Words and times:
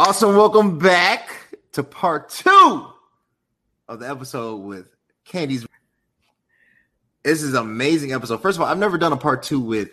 Awesome. 0.00 0.36
Welcome 0.36 0.78
back 0.78 1.28
to 1.72 1.82
part 1.82 2.28
two 2.28 2.86
of 3.88 3.98
the 3.98 4.08
episode 4.08 4.58
with 4.58 4.86
Candies. 5.24 5.66
This 7.24 7.42
is 7.42 7.54
amazing 7.54 8.12
episode. 8.12 8.40
First 8.40 8.58
of 8.58 8.62
all, 8.62 8.68
I've 8.68 8.78
never 8.78 8.96
done 8.96 9.12
a 9.12 9.16
part 9.16 9.42
two 9.42 9.58
with 9.58 9.90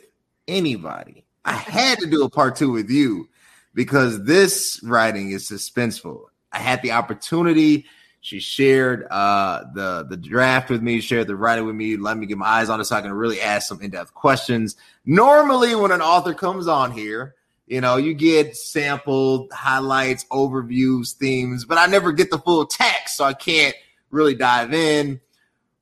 anybody. 0.47 1.25
I 1.43 1.53
had 1.53 1.97
to 1.99 2.05
do 2.05 2.23
a 2.23 2.29
part 2.29 2.55
two 2.55 2.71
with 2.71 2.91
you 2.91 3.29
because 3.73 4.23
this 4.25 4.79
writing 4.83 5.31
is 5.31 5.49
suspenseful. 5.49 6.25
I 6.51 6.59
had 6.59 6.83
the 6.83 6.91
opportunity. 6.91 7.87
She 8.21 8.39
shared 8.39 9.07
uh, 9.09 9.63
the 9.73 10.05
the 10.07 10.17
draft 10.17 10.69
with 10.69 10.83
me, 10.83 11.01
shared 11.01 11.25
the 11.25 11.35
writing 11.35 11.65
with 11.65 11.75
me, 11.75 11.97
let 11.97 12.15
me 12.15 12.27
get 12.27 12.37
my 12.37 12.45
eyes 12.45 12.69
on 12.69 12.79
it 12.79 12.85
so 12.85 12.95
I 12.95 13.01
can 13.01 13.11
really 13.11 13.41
ask 13.41 13.67
some 13.67 13.81
in 13.81 13.89
depth 13.89 14.13
questions. 14.13 14.75
Normally, 15.03 15.73
when 15.73 15.91
an 15.91 16.01
author 16.01 16.35
comes 16.35 16.67
on 16.67 16.91
here, 16.91 17.33
you 17.67 17.81
know, 17.81 17.97
you 17.97 18.13
get 18.13 18.55
sampled 18.55 19.51
highlights, 19.51 20.25
overviews, 20.25 21.13
themes, 21.13 21.65
but 21.65 21.77
I 21.77 21.87
never 21.87 22.11
get 22.11 22.29
the 22.29 22.37
full 22.37 22.65
text, 22.65 23.17
so 23.17 23.23
I 23.23 23.33
can't 23.33 23.75
really 24.11 24.35
dive 24.35 24.73
in. 24.73 25.19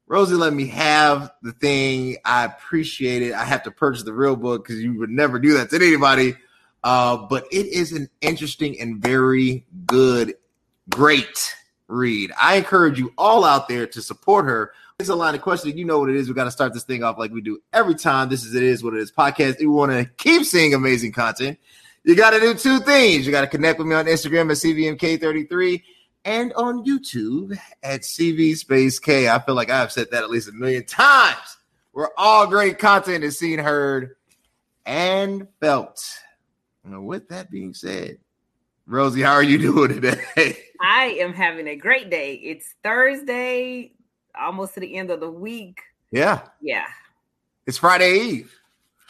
Rosie 0.07 0.35
let 0.35 0.53
me 0.53 0.67
have 0.67 1.31
the 1.41 1.53
thing. 1.53 2.17
I 2.23 2.45
appreciate 2.45 3.21
it. 3.21 3.33
I 3.33 3.45
have 3.45 3.63
to 3.63 3.71
purchase 3.71 4.03
the 4.03 4.13
real 4.13 4.35
book 4.35 4.63
because 4.63 4.81
you 4.81 4.97
would 4.99 5.09
never 5.09 5.39
do 5.39 5.53
that 5.53 5.69
to 5.71 5.75
anybody. 5.75 6.35
Uh, 6.83 7.17
but 7.17 7.45
it 7.51 7.65
is 7.67 7.93
an 7.93 8.09
interesting 8.21 8.79
and 8.79 9.01
very 9.01 9.65
good, 9.87 10.35
great 10.89 11.55
read. 11.87 12.31
I 12.41 12.55
encourage 12.55 12.99
you 12.99 13.13
all 13.17 13.45
out 13.45 13.67
there 13.67 13.87
to 13.87 14.01
support 14.01 14.45
her. 14.45 14.73
It's 15.03 15.09
a 15.09 15.15
line 15.15 15.35
of 15.35 15.41
questioning. 15.41 15.77
You 15.77 15.83
know 15.83 15.99
what 15.99 16.09
it 16.09 16.15
is. 16.15 16.29
We 16.29 16.33
got 16.33 16.45
to 16.45 16.51
start 16.51 16.73
this 16.73 16.85
thing 16.85 17.03
off 17.03 17.17
like 17.17 17.29
we 17.29 17.41
do 17.41 17.61
every 17.73 17.93
time. 17.93 18.29
This 18.29 18.45
is 18.45 18.55
it 18.55 18.63
is 18.63 18.85
what 18.85 18.93
it 18.93 19.01
is 19.01 19.11
podcast. 19.11 19.55
If 19.55 19.59
you 19.59 19.69
want 19.69 19.91
to 19.91 20.05
keep 20.15 20.45
seeing 20.45 20.73
amazing 20.73 21.11
content, 21.11 21.59
you 22.05 22.15
got 22.15 22.29
to 22.29 22.39
do 22.39 22.53
two 22.53 22.79
things. 22.79 23.25
You 23.25 23.33
got 23.33 23.41
to 23.41 23.47
connect 23.47 23.79
with 23.79 23.87
me 23.89 23.95
on 23.95 24.05
Instagram 24.05 24.49
at 24.49 24.55
CVMK33 24.59 25.83
and 26.23 26.53
on 26.53 26.85
YouTube 26.85 27.59
at 27.83 28.03
CV 28.03 28.55
Space 28.55 28.97
K. 28.97 29.27
I 29.27 29.39
feel 29.39 29.55
like 29.55 29.69
I've 29.69 29.91
said 29.91 30.09
that 30.11 30.23
at 30.23 30.29
least 30.29 30.47
a 30.47 30.53
million 30.53 30.85
times. 30.85 31.57
Where 31.91 32.11
all 32.17 32.47
great 32.47 32.79
content 32.79 33.25
is 33.25 33.37
seen, 33.37 33.59
heard, 33.59 34.15
and 34.85 35.49
felt. 35.59 36.01
And 36.85 37.05
with 37.05 37.27
that 37.27 37.51
being 37.51 37.73
said, 37.73 38.19
Rosie, 38.87 39.21
how 39.21 39.33
are 39.33 39.43
you 39.43 39.57
doing 39.73 39.99
today? 39.99 40.57
I 40.79 41.17
am 41.19 41.33
having 41.33 41.67
a 41.67 41.75
great 41.75 42.09
day. 42.09 42.35
It's 42.35 42.73
Thursday, 42.85 43.91
almost 44.39 44.73
to 44.75 44.79
the 44.79 44.95
end 44.95 45.11
of 45.11 45.19
the 45.19 45.29
week. 45.29 45.81
Yeah. 46.11 46.41
Yeah. 46.61 46.85
It's 47.65 47.77
Friday 47.77 48.19
Eve. 48.19 48.59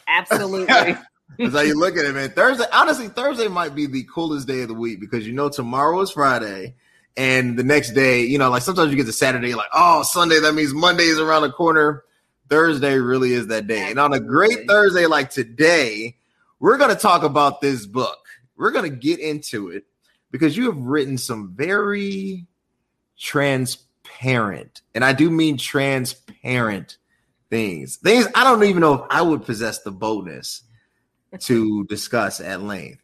Absolutely. 0.08 0.66
That's 1.40 1.54
how 1.54 1.62
you 1.62 1.80
look 1.80 1.98
at 1.98 2.06
it, 2.06 2.14
man. 2.14 2.30
Thursday, 2.30 2.66
honestly, 2.72 3.08
Thursday 3.08 3.48
might 3.48 3.74
be 3.74 3.88
the 3.88 4.04
coolest 4.04 4.48
day 4.48 4.62
of 4.62 4.68
the 4.68 4.74
week 4.74 5.00
because 5.00 5.26
you 5.26 5.34
know 5.34 5.50
tomorrow 5.50 6.00
is 6.02 6.12
Friday, 6.12 6.76
and 7.18 7.58
the 7.58 7.64
next 7.64 7.92
day, 7.92 8.22
you 8.22 8.38
know, 8.38 8.50
like 8.50 8.62
sometimes 8.62 8.92
you 8.92 8.98
get 8.98 9.08
to 9.08 9.14
Saturday, 9.14 9.56
like 9.56 9.70
oh 9.74 10.04
Sunday, 10.04 10.40
that 10.40 10.54
means 10.54 10.74
Monday 10.74 11.06
is 11.06 11.20
around 11.20 11.44
the 11.44 11.52
corner. 11.52 12.04
Thursday 12.50 12.98
really 12.98 13.34
is 13.34 13.48
that 13.48 13.68
day, 13.68 13.90
and 13.90 14.00
on 14.00 14.14
a 14.14 14.20
great 14.20 14.68
Thursday 14.68 15.08
like 15.08 15.32
today, 15.32 16.16
we're 16.60 16.78
gonna 16.78 16.96
talk 16.96 17.24
about 17.24 17.62
this 17.62 17.86
book. 17.88 18.20
We're 18.56 18.72
gonna 18.72 18.90
get 18.90 19.20
into 19.20 19.70
it 19.70 19.86
because 20.30 20.56
you 20.56 20.66
have 20.66 20.78
written 20.78 21.18
some 21.18 21.54
very 21.56 22.46
transparent, 24.04 24.82
and 24.96 25.04
I 25.04 25.14
do 25.14 25.30
mean 25.30 25.58
transparent 25.58 26.98
things. 27.50 27.98
Things 27.98 28.28
I 28.36 28.44
don't 28.44 28.64
even 28.64 28.82
know 28.82 28.94
if 28.94 29.02
I 29.09 29.22
would 29.22 29.46
possess 29.46 29.80
the 29.80 29.92
boldness 29.92 30.64
to 31.40 31.86
discuss 31.86 32.40
at 32.40 32.62
length. 32.62 33.02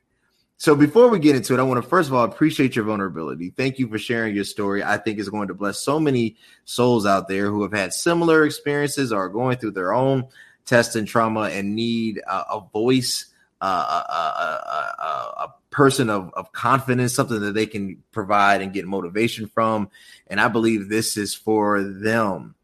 So 0.57 0.75
before 0.75 1.07
we 1.07 1.19
get 1.19 1.35
into 1.35 1.53
it, 1.53 1.59
I 1.59 1.63
want 1.63 1.81
to 1.81 1.89
first 1.89 2.09
of 2.09 2.15
all 2.15 2.25
appreciate 2.25 2.75
your 2.75 2.85
vulnerability. 2.85 3.51
Thank 3.55 3.79
you 3.79 3.87
for 3.87 3.97
sharing 3.97 4.35
your 4.35 4.43
story. 4.43 4.83
I 4.83 4.97
think 4.97 5.17
it's 5.17 5.29
going 5.29 5.47
to 5.47 5.53
bless 5.53 5.79
so 5.79 5.99
many 5.99 6.35
souls 6.65 7.05
out 7.05 7.27
there 7.27 7.49
who 7.49 7.63
have 7.63 7.73
had 7.73 7.93
similar 7.93 8.45
experiences 8.45 9.11
or 9.13 9.25
are 9.25 9.29
going 9.29 9.57
through 9.57 9.71
their 9.71 9.93
own 9.93 10.27
test 10.65 10.95
and 10.95 11.07
trauma 11.07 11.43
and 11.43 11.75
need 11.75 12.19
a, 12.27 12.53
a 12.53 12.67
voice, 12.73 13.25
uh, 13.61 13.65
a, 13.65 14.11
a, 14.11 15.43
a, 15.43 15.53
person 15.71 16.09
of, 16.09 16.31
of 16.33 16.51
confidence, 16.51 17.13
something 17.13 17.39
that 17.39 17.53
they 17.53 17.65
can 17.65 18.03
provide 18.11 18.61
and 18.61 18.73
get 18.73 18.85
motivation 18.85 19.47
from. 19.47 19.89
And 20.27 20.39
I 20.39 20.47
believe 20.47 20.89
this 20.89 21.17
is 21.17 21.33
for 21.33 21.83
them. 21.83 22.55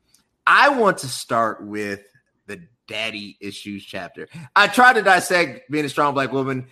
I 0.47 0.69
want 0.69 0.99
to 0.99 1.07
start 1.07 1.63
with 1.63 2.01
the 2.47 2.61
daddy 2.87 3.37
issues 3.39 3.83
chapter. 3.83 4.27
I 4.55 4.67
tried 4.67 4.93
to 4.93 5.01
dissect 5.01 5.69
being 5.69 5.85
a 5.85 5.89
strong 5.89 6.13
black 6.13 6.31
woman 6.31 6.67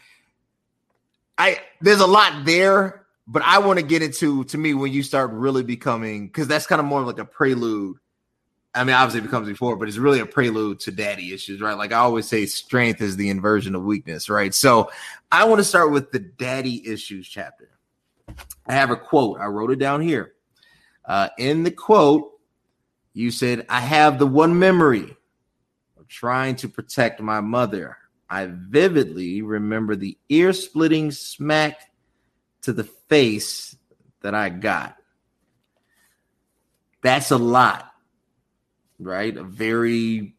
I 1.38 1.60
there's 1.82 2.00
a 2.00 2.08
lot 2.08 2.46
there, 2.46 3.06
but 3.28 3.42
I 3.44 3.60
want 3.60 3.80
to 3.80 3.86
get 3.86 4.02
into 4.02 4.44
to 4.46 4.58
me 4.58 4.74
when 4.74 4.92
you 4.92 5.04
start 5.04 5.32
really 5.32 5.64
becoming 5.64 6.28
because 6.28 6.48
that's 6.48 6.68
kind 6.68 6.80
of 6.80 6.86
more 6.86 7.02
like 7.02 7.20
a 7.20 7.26
prelude. 7.26 7.98
I 8.76 8.84
mean, 8.84 8.96
obviously 8.96 9.20
it 9.20 9.24
becomes 9.24 9.48
before, 9.48 9.76
but 9.76 9.88
it's 9.88 9.98
really 9.98 10.20
a 10.20 10.26
prelude 10.26 10.80
to 10.82 10.92
daddy 10.92 11.34
issues, 11.34 11.62
right? 11.62 11.78
Like 11.78 11.92
I 11.92 11.98
always 11.98 12.28
say, 12.28 12.46
strength 12.48 13.02
is 13.02 13.16
the 13.16 13.30
inversion 13.30 13.76
of 13.76 13.84
weakness, 13.84 14.30
right? 14.30 14.54
So 14.54 14.90
I 15.32 15.44
want 15.44 15.60
to 15.60 15.64
start 15.64 15.92
with 15.92 16.12
the 16.12 16.20
daddy 16.20 16.88
issues 16.88 17.28
chapter. 17.28 17.70
I 18.66 18.74
have 18.74 18.90
a 18.90 18.96
quote. 18.96 19.40
I 19.40 19.46
wrote 19.46 19.72
it 19.72 19.80
down 19.80 20.02
here. 20.02 20.34
Uh, 21.06 21.30
in 21.38 21.64
the 21.64 21.72
quote, 21.72 22.32
you 23.14 23.30
said, 23.30 23.66
I 23.70 23.80
have 23.80 24.18
the 24.18 24.26
one 24.26 24.58
memory 24.58 25.16
of 26.00 26.08
trying 26.08 26.56
to 26.58 26.70
protect 26.70 27.22
my 27.22 27.42
mother. 27.42 27.98
I 28.30 28.48
vividly 28.50 29.44
remember 29.44 29.96
the 29.96 30.18
ear 30.30 30.54
splitting 30.54 31.12
smack 31.12 31.92
to 32.64 32.74
the 32.74 32.86
face 32.86 33.76
that 34.22 34.34
I 34.34 34.50
got. 34.50 34.96
That's 37.04 37.30
a 37.32 37.38
lot, 37.38 37.93
right? 39.00 39.36
A 39.36 39.44
very 39.44 40.36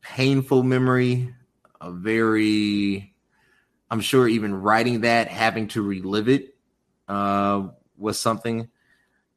painful 0.00 0.62
memory, 0.62 1.34
a 1.80 1.90
very, 1.90 3.14
I'm 3.90 4.00
sure 4.00 4.28
even 4.28 4.54
writing 4.54 5.02
that, 5.02 5.28
having 5.28 5.68
to 5.68 5.82
relive 5.82 6.28
it 6.28 6.56
uh, 7.08 7.68
was 7.96 8.18
something. 8.18 8.68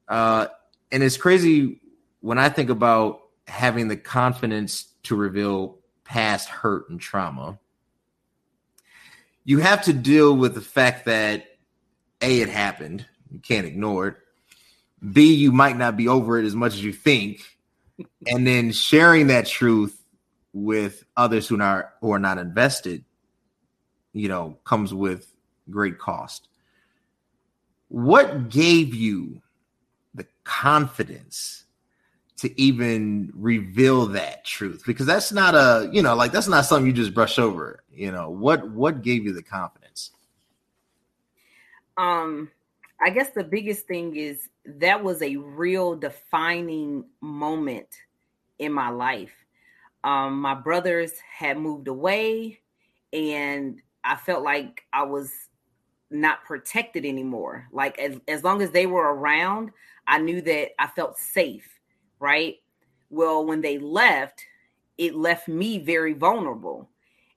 Uh, 0.08 0.48
and 0.92 1.04
it's 1.04 1.18
crazy 1.18 1.82
when 2.22 2.38
I 2.38 2.50
think 2.50 2.70
about 2.70 3.22
having 3.48 3.88
the 3.88 3.98
confidence 3.98 4.94
to 5.04 5.16
reveal 5.16 5.80
past 6.04 6.50
hurt 6.50 6.90
and 6.90 7.00
trauma, 7.00 7.60
you 9.44 9.60
have 9.60 9.84
to 9.84 9.94
deal 9.94 10.36
with 10.36 10.54
the 10.54 10.62
fact 10.62 11.06
that 11.06 11.46
A, 12.22 12.42
it 12.42 12.50
happened. 12.50 13.06
You 13.30 13.40
can't 13.40 13.66
ignore 13.66 14.08
it. 14.10 14.18
B, 15.12 15.34
you 15.34 15.52
might 15.52 15.78
not 15.78 15.98
be 15.98 16.08
over 16.08 16.38
it 16.38 16.46
as 16.46 16.54
much 16.54 16.74
as 16.74 16.84
you 16.84 16.94
think. 16.94 17.42
And 18.28 18.46
then 18.46 18.72
sharing 18.72 19.28
that 19.28 19.46
truth 19.46 20.02
with 20.54 21.04
others 21.18 21.48
who 21.48 21.62
are 21.62 21.94
who 22.02 22.12
are 22.12 22.20
not 22.20 22.38
invested, 22.38 23.04
you 24.14 24.28
know, 24.28 24.58
comes 24.64 24.94
with 24.94 25.34
great 25.70 25.98
cost. 25.98 26.48
What 27.88 28.50
gave 28.50 28.94
you 28.94 29.42
the 30.14 30.26
confidence 30.44 31.66
to 32.38 32.60
even 32.60 33.32
reveal 33.34 34.08
that 34.08 34.46
truth? 34.46 34.84
Because 34.86 35.06
that's 35.06 35.32
not 35.32 35.56
a 35.56 35.90
you 35.92 36.02
know 36.02 36.16
like 36.16 36.32
that's 36.32 36.48
not 36.48 36.66
something 36.66 36.88
you 36.88 36.94
just 36.94 37.14
brush 37.14 37.40
over 37.40 37.84
you 37.94 38.12
know. 38.12 38.30
What 38.30 38.70
what 38.70 39.02
gave 39.02 39.24
you 39.24 39.34
the 39.34 39.44
confidence? 39.44 40.12
Um 41.98 42.50
i 43.02 43.10
guess 43.10 43.32
the 43.32 43.44
biggest 43.44 43.88
thing 43.88 44.16
is 44.16 44.50
that 44.66 45.04
was 45.04 45.22
a 45.22 45.36
real 45.36 45.96
defining 45.96 47.04
moment 47.22 47.88
in 48.60 48.72
my 48.72 48.90
life 48.90 49.34
um 50.04 50.40
my 50.40 50.54
brothers 50.54 51.14
had 51.20 51.58
moved 51.58 51.88
away 51.88 52.60
and 53.14 53.82
i 54.04 54.16
felt 54.16 54.44
like 54.44 54.84
i 54.94 55.04
was 55.04 55.32
not 56.10 56.44
protected 56.44 57.06
anymore 57.06 57.68
like 57.72 57.98
as, 58.00 58.20
as 58.28 58.44
long 58.44 58.62
as 58.62 58.72
they 58.72 58.86
were 58.86 59.14
around 59.14 59.72
i 60.08 60.18
knew 60.18 60.42
that 60.42 60.70
i 60.80 60.88
felt 60.88 61.18
safe 61.18 61.82
right? 62.22 62.56
Well, 63.10 63.46
when 63.46 63.60
they 63.60 63.78
left, 63.78 64.46
it 64.98 65.16
left 65.16 65.50
me 65.50 65.80
very 65.80 66.14
vulnerable. 66.14 66.90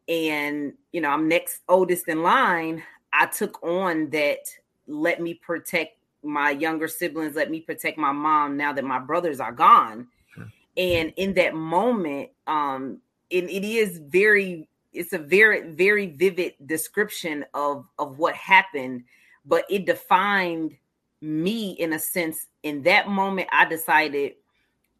And, 0.06 0.75
you 0.93 1.00
know, 1.00 1.09
I'm 1.09 1.27
next 1.27 1.62
oldest 1.69 2.06
in 2.06 2.23
line. 2.23 2.85
I 3.12 3.27
took 3.27 3.61
on 3.65 4.11
that, 4.11 4.41
let 4.87 5.21
me 5.21 5.35
protect 5.35 5.99
my 6.23 6.51
younger 6.51 6.89
siblings, 6.89 7.37
let 7.37 7.51
me 7.51 7.61
protect 7.61 7.99
my 7.99 8.13
mom 8.13 8.57
now 8.57 8.73
that 8.73 8.85
my 8.85 8.99
brothers 8.99 9.41
are 9.41 9.53
gone. 9.53 10.09
Sure. 10.35 10.51
And 10.77 11.13
in 11.17 11.35
that 11.35 11.55
moment, 11.55 12.31
um, 12.47 13.01
it, 13.31 13.45
it 13.45 13.65
is 13.65 13.99
very, 14.09 14.69
it's 14.93 15.13
a 15.13 15.19
very, 15.19 15.71
very 15.73 16.07
vivid 16.07 16.55
description 16.67 17.45
of 17.53 17.87
of 17.99 18.19
what 18.19 18.35
happened, 18.35 19.05
but 19.45 19.65
it 19.69 19.87
defined 19.87 20.77
me 21.21 21.73
in 21.73 21.93
a 21.93 21.99
sense. 21.99 22.47
In 22.63 22.83
that 22.83 23.09
moment, 23.09 23.49
I 23.53 23.65
decided 23.65 24.35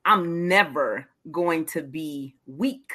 I'm 0.05 0.49
never 0.49 1.09
going 1.31 1.65
to 1.67 1.83
be 1.83 2.35
weak 2.47 2.93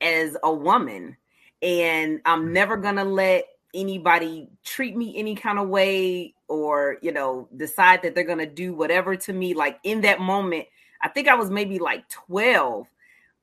as 0.00 0.36
a 0.42 0.52
woman. 0.52 1.16
And 1.62 2.20
I'm 2.24 2.52
never 2.52 2.76
going 2.76 2.96
to 2.96 3.04
let 3.04 3.44
anybody 3.74 4.48
treat 4.64 4.96
me 4.96 5.16
any 5.16 5.34
kind 5.34 5.58
of 5.58 5.68
way 5.68 6.34
or 6.48 6.98
you 7.02 7.12
know 7.12 7.48
decide 7.56 8.02
that 8.02 8.14
they're 8.14 8.24
gonna 8.24 8.46
do 8.46 8.74
whatever 8.74 9.16
to 9.16 9.32
me 9.32 9.54
like 9.54 9.78
in 9.82 10.02
that 10.02 10.20
moment 10.20 10.66
i 11.00 11.08
think 11.08 11.26
i 11.26 11.34
was 11.34 11.50
maybe 11.50 11.78
like 11.78 12.06
12 12.08 12.86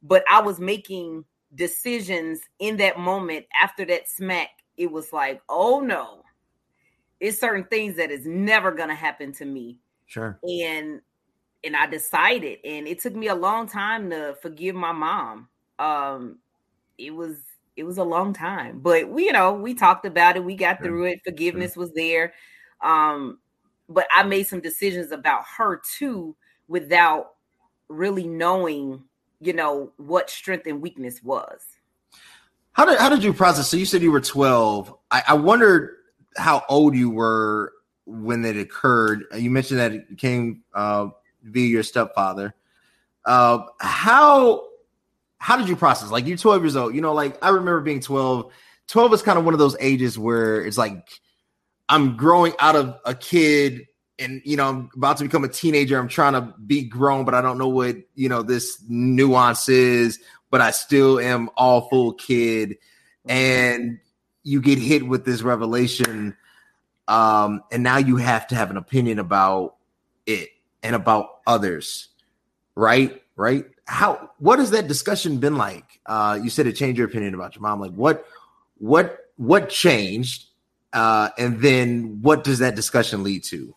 but 0.03 0.23
i 0.29 0.39
was 0.39 0.59
making 0.59 1.25
decisions 1.55 2.41
in 2.59 2.77
that 2.77 2.99
moment 2.99 3.45
after 3.59 3.85
that 3.85 4.07
smack 4.07 4.49
it 4.79 4.89
was 4.91 5.13
like 5.13 5.41
oh 5.49 5.79
no. 5.81 6.23
It's 7.19 7.37
certain 7.37 7.65
things 7.65 7.97
that 7.97 8.11
is 8.11 8.25
never 8.25 8.71
gonna 8.71 8.95
happen 8.95 9.33
to 9.33 9.45
me. 9.45 9.77
Sure. 10.07 10.39
And 10.41 11.01
and 11.65 11.75
i 11.75 11.85
decided 11.85 12.59
and 12.63 12.87
it 12.87 13.01
took 13.01 13.13
me 13.13 13.27
a 13.27 13.35
long 13.35 13.67
time 13.67 14.09
to 14.09 14.37
forgive 14.41 14.73
my 14.73 14.93
mom. 14.93 15.49
Um 15.77 16.39
it 16.97 17.13
was 17.13 17.35
it 17.79 17.85
was 17.85 17.97
a 17.97 18.03
long 18.03 18.33
time 18.33 18.79
but 18.79 19.09
we 19.09 19.25
you 19.25 19.31
know 19.31 19.53
we 19.53 19.73
talked 19.73 20.05
about 20.05 20.35
it 20.35 20.43
we 20.43 20.55
got 20.55 20.81
through 20.83 21.05
it 21.05 21.19
forgiveness 21.23 21.75
was 21.75 21.91
there 21.93 22.33
um 22.81 23.39
but 23.87 24.05
i 24.13 24.21
made 24.21 24.45
some 24.45 24.59
decisions 24.59 25.11
about 25.11 25.43
her 25.57 25.81
too 25.97 26.35
without 26.67 27.31
really 27.89 28.27
knowing 28.27 29.03
you 29.41 29.53
know 29.53 29.91
what 29.97 30.29
strength 30.29 30.67
and 30.67 30.81
weakness 30.81 31.23
was. 31.23 31.61
How 32.73 32.85
did 32.85 32.99
how 32.99 33.09
did 33.09 33.23
you 33.23 33.33
process 33.33 33.69
so 33.69 33.77
you 33.77 33.85
said 33.85 34.01
you 34.01 34.11
were 34.11 34.21
12 34.21 34.95
i, 35.11 35.23
I 35.29 35.33
wondered 35.33 35.97
how 36.37 36.63
old 36.69 36.95
you 36.95 37.09
were 37.09 37.73
when 38.05 38.45
it 38.45 38.55
occurred 38.55 39.23
you 39.35 39.49
mentioned 39.49 39.79
that 39.79 39.91
it 39.91 40.17
came 40.17 40.63
uh, 40.73 41.07
via 41.43 41.67
your 41.67 41.83
stepfather 41.83 42.55
uh, 43.25 43.59
how 43.81 44.68
how 45.39 45.57
did 45.57 45.67
you 45.67 45.75
process? 45.75 46.11
Like 46.11 46.27
you're 46.27 46.37
12 46.37 46.63
years 46.63 46.75
old, 46.75 46.93
you 46.93 47.01
know, 47.01 47.13
like 47.13 47.43
I 47.43 47.49
remember 47.49 47.81
being 47.81 48.01
12. 48.01 48.51
12 48.87 49.13
is 49.13 49.21
kind 49.21 49.37
of 49.37 49.45
one 49.45 49.53
of 49.53 49.59
those 49.59 49.77
ages 49.79 50.17
where 50.19 50.63
it's 50.65 50.77
like 50.77 51.07
I'm 51.87 52.17
growing 52.17 52.53
out 52.59 52.75
of 52.75 52.99
a 53.05 53.15
kid 53.15 53.87
and 54.19 54.41
you 54.43 54.57
know, 54.57 54.67
I'm 54.67 54.89
about 54.95 55.17
to 55.17 55.23
become 55.23 55.43
a 55.45 55.49
teenager. 55.49 55.97
I'm 55.97 56.09
trying 56.09 56.33
to 56.33 56.53
be 56.65 56.83
grown, 56.83 57.23
but 57.23 57.33
I 57.33 57.41
don't 57.41 57.57
know 57.57 57.69
what 57.69 57.95
you 58.15 58.27
know 58.27 58.43
this 58.43 58.83
nuance 58.87 59.69
is, 59.69 60.19
but 60.51 60.59
I 60.59 60.71
still 60.71 61.19
am 61.19 61.49
all 61.55 61.87
full 61.89 62.13
kid. 62.13 62.77
And 63.25 63.99
you 64.43 64.61
get 64.61 64.77
hit 64.77 65.07
with 65.07 65.23
this 65.23 65.41
revelation. 65.41 66.35
Um, 67.07 67.63
and 67.71 67.81
now 67.81 67.97
you 67.97 68.17
have 68.17 68.47
to 68.47 68.55
have 68.55 68.69
an 68.71 68.77
opinion 68.77 69.19
about 69.19 69.75
it 70.25 70.49
and 70.83 70.95
about 70.95 71.39
others, 71.47 72.09
right? 72.75 73.21
Right 73.35 73.65
how 73.89 74.29
what 74.37 74.59
has 74.59 74.69
that 74.69 74.87
discussion 74.87 75.39
been 75.39 75.57
like? 75.57 75.99
Uh, 76.05 76.39
you 76.41 76.51
said 76.51 76.67
it 76.67 76.73
changed 76.73 76.99
your 76.99 77.07
opinion 77.07 77.33
about 77.33 77.55
your 77.55 77.63
mom. 77.63 77.81
Like 77.81 77.91
what 77.91 78.23
what 78.77 79.17
what 79.37 79.69
changed? 79.69 80.45
Uh, 80.93 81.29
and 81.39 81.59
then 81.59 82.19
what 82.21 82.43
does 82.43 82.59
that 82.59 82.75
discussion 82.75 83.23
lead 83.23 83.43
to? 83.45 83.75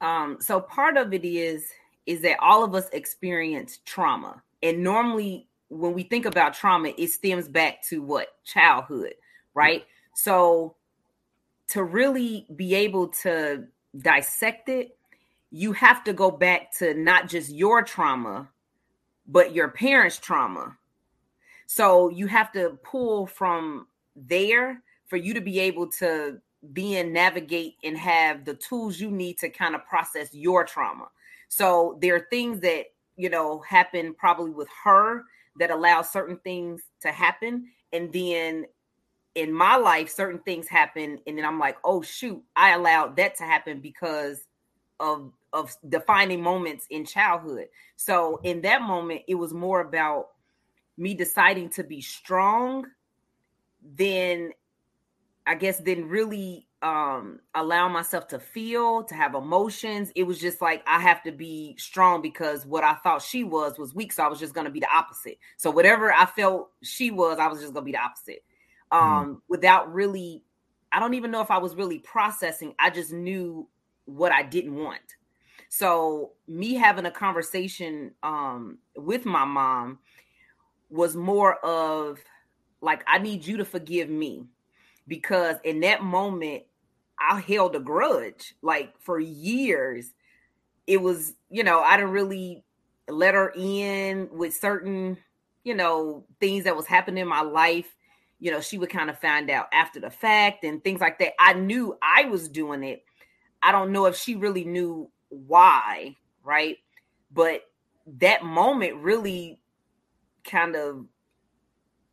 Um, 0.00 0.38
so 0.40 0.60
part 0.60 0.96
of 0.96 1.12
it 1.12 1.26
is 1.26 1.66
is 2.06 2.22
that 2.22 2.38
all 2.40 2.64
of 2.64 2.74
us 2.74 2.88
experience 2.94 3.80
trauma. 3.84 4.42
And 4.62 4.82
normally 4.82 5.46
when 5.68 5.92
we 5.92 6.02
think 6.02 6.24
about 6.24 6.54
trauma, 6.54 6.94
it 6.96 7.08
stems 7.08 7.48
back 7.48 7.82
to 7.90 8.00
what? 8.00 8.28
Childhood, 8.44 9.12
right? 9.52 9.84
So 10.14 10.76
to 11.68 11.84
really 11.84 12.46
be 12.56 12.74
able 12.74 13.08
to 13.24 13.66
dissect 13.94 14.70
it, 14.70 14.96
you 15.50 15.72
have 15.72 16.02
to 16.04 16.14
go 16.14 16.30
back 16.30 16.72
to 16.78 16.94
not 16.94 17.28
just 17.28 17.50
your 17.50 17.82
trauma, 17.82 18.48
but 19.30 19.54
your 19.54 19.68
parents' 19.68 20.18
trauma. 20.18 20.76
So 21.66 22.08
you 22.08 22.26
have 22.26 22.50
to 22.52 22.78
pull 22.82 23.26
from 23.26 23.86
there 24.16 24.82
for 25.06 25.16
you 25.16 25.32
to 25.34 25.40
be 25.40 25.60
able 25.60 25.88
to 25.92 26.40
and 26.76 27.12
navigate 27.12 27.76
and 27.84 27.96
have 27.96 28.44
the 28.44 28.54
tools 28.54 29.00
you 29.00 29.10
need 29.10 29.38
to 29.38 29.48
kind 29.48 29.74
of 29.74 29.86
process 29.86 30.34
your 30.34 30.64
trauma. 30.64 31.08
So 31.48 31.98
there 32.02 32.14
are 32.16 32.26
things 32.30 32.60
that, 32.60 32.86
you 33.16 33.30
know, 33.30 33.60
happen 33.60 34.14
probably 34.14 34.50
with 34.50 34.68
her 34.84 35.24
that 35.58 35.70
allow 35.70 36.02
certain 36.02 36.38
things 36.38 36.82
to 37.00 37.12
happen. 37.12 37.66
And 37.92 38.12
then 38.12 38.66
in 39.34 39.52
my 39.52 39.76
life, 39.76 40.10
certain 40.10 40.40
things 40.40 40.68
happen. 40.68 41.18
And 41.26 41.38
then 41.38 41.44
I'm 41.44 41.58
like, 41.58 41.78
oh, 41.84 42.02
shoot, 42.02 42.42
I 42.56 42.72
allowed 42.72 43.16
that 43.16 43.36
to 43.36 43.44
happen 43.44 43.80
because 43.80 44.46
of 44.98 45.32
of 45.52 45.76
defining 45.88 46.42
moments 46.42 46.86
in 46.90 47.04
childhood. 47.04 47.66
So 47.96 48.40
in 48.42 48.60
that 48.62 48.82
moment, 48.82 49.22
it 49.26 49.34
was 49.34 49.52
more 49.52 49.80
about 49.80 50.28
me 50.96 51.14
deciding 51.14 51.70
to 51.70 51.82
be 51.82 52.00
strong 52.00 52.86
than 53.96 54.52
I 55.46 55.54
guess 55.54 55.78
then 55.78 56.08
really 56.08 56.66
um 56.82 57.40
allow 57.54 57.88
myself 57.88 58.28
to 58.28 58.38
feel, 58.38 59.04
to 59.04 59.14
have 59.14 59.34
emotions. 59.34 60.12
It 60.14 60.24
was 60.24 60.38
just 60.38 60.62
like 60.62 60.82
I 60.86 61.00
have 61.00 61.22
to 61.24 61.32
be 61.32 61.74
strong 61.78 62.22
because 62.22 62.66
what 62.66 62.84
I 62.84 62.94
thought 62.94 63.22
she 63.22 63.44
was 63.44 63.78
was 63.78 63.94
weak. 63.94 64.12
So 64.12 64.22
I 64.22 64.28
was 64.28 64.38
just 64.38 64.54
gonna 64.54 64.70
be 64.70 64.80
the 64.80 64.94
opposite. 64.94 65.38
So 65.56 65.70
whatever 65.70 66.12
I 66.12 66.26
felt 66.26 66.70
she 66.82 67.10
was, 67.10 67.38
I 67.38 67.48
was 67.48 67.60
just 67.60 67.74
gonna 67.74 67.86
be 67.86 67.92
the 67.92 67.98
opposite. 67.98 68.44
Um, 68.92 69.00
mm-hmm. 69.00 69.32
without 69.48 69.92
really, 69.92 70.42
I 70.92 71.00
don't 71.00 71.14
even 71.14 71.30
know 71.30 71.40
if 71.40 71.50
I 71.50 71.58
was 71.58 71.74
really 71.74 71.98
processing. 71.98 72.74
I 72.78 72.90
just 72.90 73.12
knew 73.12 73.68
what 74.04 74.32
I 74.32 74.42
didn't 74.42 74.74
want. 74.74 75.00
So 75.70 76.32
me 76.48 76.74
having 76.74 77.06
a 77.06 77.12
conversation 77.12 78.10
um, 78.24 78.78
with 78.96 79.24
my 79.24 79.44
mom 79.44 80.00
was 80.90 81.14
more 81.14 81.64
of 81.64 82.18
like, 82.80 83.04
I 83.06 83.18
need 83.18 83.46
you 83.46 83.56
to 83.58 83.64
forgive 83.64 84.10
me 84.10 84.46
because 85.06 85.56
in 85.62 85.80
that 85.80 86.02
moment 86.02 86.64
I 87.20 87.38
held 87.38 87.76
a 87.76 87.80
grudge 87.80 88.56
like 88.62 88.98
for 88.98 89.20
years. 89.20 90.12
It 90.88 91.00
was, 91.00 91.34
you 91.50 91.62
know, 91.62 91.80
I 91.80 91.96
didn't 91.96 92.12
really 92.12 92.64
let 93.08 93.34
her 93.34 93.52
in 93.56 94.28
with 94.32 94.56
certain, 94.56 95.18
you 95.62 95.76
know, 95.76 96.24
things 96.40 96.64
that 96.64 96.76
was 96.76 96.86
happening 96.86 97.22
in 97.22 97.28
my 97.28 97.42
life. 97.42 97.94
You 98.40 98.50
know, 98.50 98.60
she 98.60 98.76
would 98.76 98.90
kind 98.90 99.08
of 99.08 99.20
find 99.20 99.48
out 99.50 99.66
after 99.72 100.00
the 100.00 100.10
fact 100.10 100.64
and 100.64 100.82
things 100.82 101.00
like 101.00 101.20
that. 101.20 101.34
I 101.38 101.52
knew 101.52 101.96
I 102.02 102.24
was 102.24 102.48
doing 102.48 102.82
it. 102.82 103.04
I 103.62 103.70
don't 103.70 103.92
know 103.92 104.06
if 104.06 104.16
she 104.16 104.34
really 104.34 104.64
knew 104.64 105.08
why, 105.30 106.16
right? 106.44 106.76
But 107.32 107.62
that 108.18 108.44
moment 108.44 108.96
really 108.96 109.60
kind 110.44 110.76
of 110.76 111.06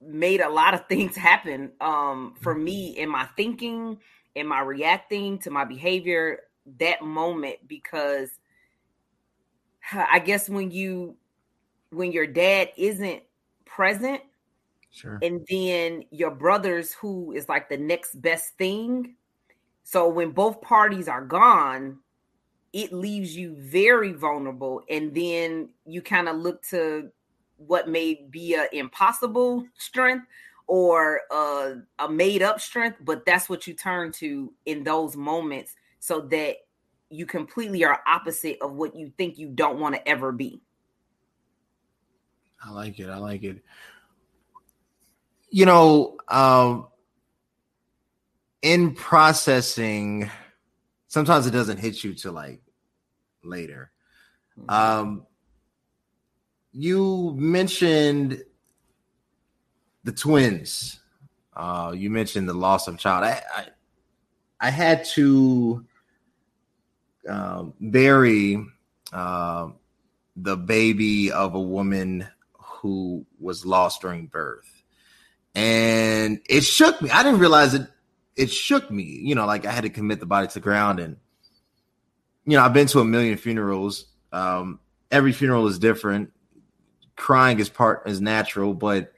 made 0.01 0.41
a 0.41 0.49
lot 0.49 0.73
of 0.73 0.87
things 0.87 1.15
happen 1.15 1.71
um, 1.81 2.35
for 2.41 2.53
me 2.55 2.97
in 2.97 3.09
my 3.09 3.25
thinking, 3.35 3.97
in 4.35 4.47
my 4.47 4.61
reacting 4.61 5.39
to 5.39 5.49
my 5.49 5.65
behavior 5.65 6.39
that 6.79 7.01
moment 7.01 7.57
because 7.67 8.29
I 9.91 10.19
guess 10.19 10.49
when 10.49 10.71
you 10.71 11.17
when 11.89 12.11
your 12.11 12.27
dad 12.27 12.69
isn't 12.75 13.23
present 13.65 14.21
sure 14.91 15.19
and 15.21 15.45
then 15.49 16.03
your 16.11 16.31
brothers 16.31 16.93
who 16.93 17.31
is 17.31 17.47
like 17.47 17.69
the 17.69 17.77
next 17.77 18.21
best 18.21 18.57
thing 18.57 19.15
so 19.83 20.09
when 20.09 20.31
both 20.31 20.61
parties 20.61 21.07
are 21.07 21.23
gone 21.23 21.97
it 22.73 22.93
leaves 22.93 23.35
you 23.35 23.55
very 23.55 24.11
vulnerable 24.11 24.81
and 24.89 25.13
then 25.15 25.69
you 25.85 26.01
kind 26.01 26.27
of 26.27 26.35
look 26.35 26.61
to 26.63 27.09
what 27.57 27.89
may 27.89 28.25
be 28.29 28.55
a 28.55 28.67
impossible 28.71 29.65
strength 29.77 30.25
or 30.67 31.21
a, 31.31 31.75
a 31.99 32.09
made 32.09 32.41
up 32.41 32.59
strength 32.59 32.97
but 33.01 33.25
that's 33.25 33.49
what 33.49 33.65
you 33.67 33.73
turn 33.73 34.11
to 34.11 34.53
in 34.65 34.83
those 34.83 35.15
moments 35.15 35.75
so 35.99 36.21
that 36.21 36.57
you 37.09 37.25
completely 37.25 37.83
are 37.83 38.01
opposite 38.05 38.57
of 38.61 38.73
what 38.73 38.95
you 38.95 39.11
think 39.17 39.37
you 39.37 39.47
don't 39.47 39.79
want 39.79 39.95
to 39.95 40.07
ever 40.07 40.31
be. 40.31 40.61
I 42.63 42.71
like 42.71 42.99
it 42.99 43.09
i 43.09 43.17
like 43.17 43.43
it. 43.43 43.63
You 45.49 45.65
know 45.65 46.17
um 46.27 46.87
in 48.61 48.93
processing 48.93 50.29
sometimes 51.17 51.47
it 51.47 51.51
doesn't 51.51 51.79
hit 51.79 52.03
you 52.03 52.13
to 52.13 52.31
like 52.31 52.61
later. 53.43 53.89
Mm-hmm. 54.55 54.69
Um, 54.69 55.25
you 56.71 57.33
mentioned 57.35 58.43
the 60.03 60.11
twins. 60.11 60.99
Uh, 61.55 61.91
you 61.95 62.11
mentioned 62.11 62.47
the 62.47 62.53
loss 62.53 62.87
of 62.87 62.99
child. 62.99 63.23
I 63.23 63.41
I, 63.55 63.65
I 64.59 64.69
had 64.69 65.05
to 65.15 65.83
uh, 67.27 67.63
bury 67.81 68.63
uh, 69.11 69.69
the 70.35 70.55
baby 70.55 71.31
of 71.31 71.55
a 71.55 71.59
woman 71.59 72.27
who 72.59 73.25
was 73.39 73.65
lost 73.65 74.01
during 74.01 74.27
birth, 74.27 74.69
and 75.55 76.41
it 76.47 76.61
shook 76.61 77.01
me. 77.01 77.09
I 77.09 77.23
didn't 77.23 77.39
realize 77.39 77.73
it. 77.73 77.89
It 78.37 78.51
shook 78.51 78.89
me. 78.91 79.03
You 79.03 79.35
know, 79.35 79.45
like 79.45 79.65
I 79.65 79.71
had 79.71 79.83
to 79.83 79.89
commit 79.89 80.19
the 80.19 80.25
body 80.25 80.47
to 80.47 80.53
the 80.53 80.59
ground 80.59 80.99
and 80.99 81.17
you 82.47 82.55
know, 82.55 82.63
I've 82.63 82.73
been 82.73 82.87
to 82.87 83.01
a 83.01 83.05
million 83.05 83.37
funerals. 83.37 84.05
Um, 84.31 84.79
every 85.11 85.33
funeral 85.33 85.67
is 85.67 85.77
different. 85.77 86.31
Crying 87.17 87.59
is 87.59 87.67
part 87.67 88.03
is 88.07 88.21
natural, 88.21 88.73
but 88.73 89.11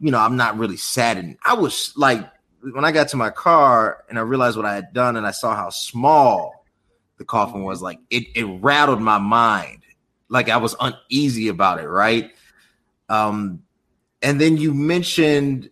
you 0.00 0.10
know, 0.10 0.18
I'm 0.18 0.36
not 0.36 0.58
really 0.58 0.76
saddened. 0.76 1.38
I 1.44 1.54
was 1.54 1.92
like 1.96 2.28
when 2.60 2.84
I 2.84 2.90
got 2.90 3.08
to 3.08 3.16
my 3.16 3.30
car 3.30 4.04
and 4.08 4.18
I 4.18 4.22
realized 4.22 4.56
what 4.56 4.66
I 4.66 4.74
had 4.74 4.92
done 4.92 5.16
and 5.16 5.26
I 5.26 5.30
saw 5.30 5.54
how 5.54 5.70
small 5.70 6.64
the 7.18 7.24
coffin 7.24 7.62
was, 7.62 7.80
like 7.80 8.00
it 8.10 8.24
it 8.34 8.44
rattled 8.44 9.00
my 9.00 9.18
mind. 9.18 9.84
Like 10.28 10.48
I 10.48 10.56
was 10.56 10.74
uneasy 10.80 11.48
about 11.48 11.78
it, 11.78 11.86
right? 11.86 12.32
Um, 13.08 13.62
and 14.22 14.40
then 14.40 14.56
you 14.56 14.74
mentioned 14.74 15.70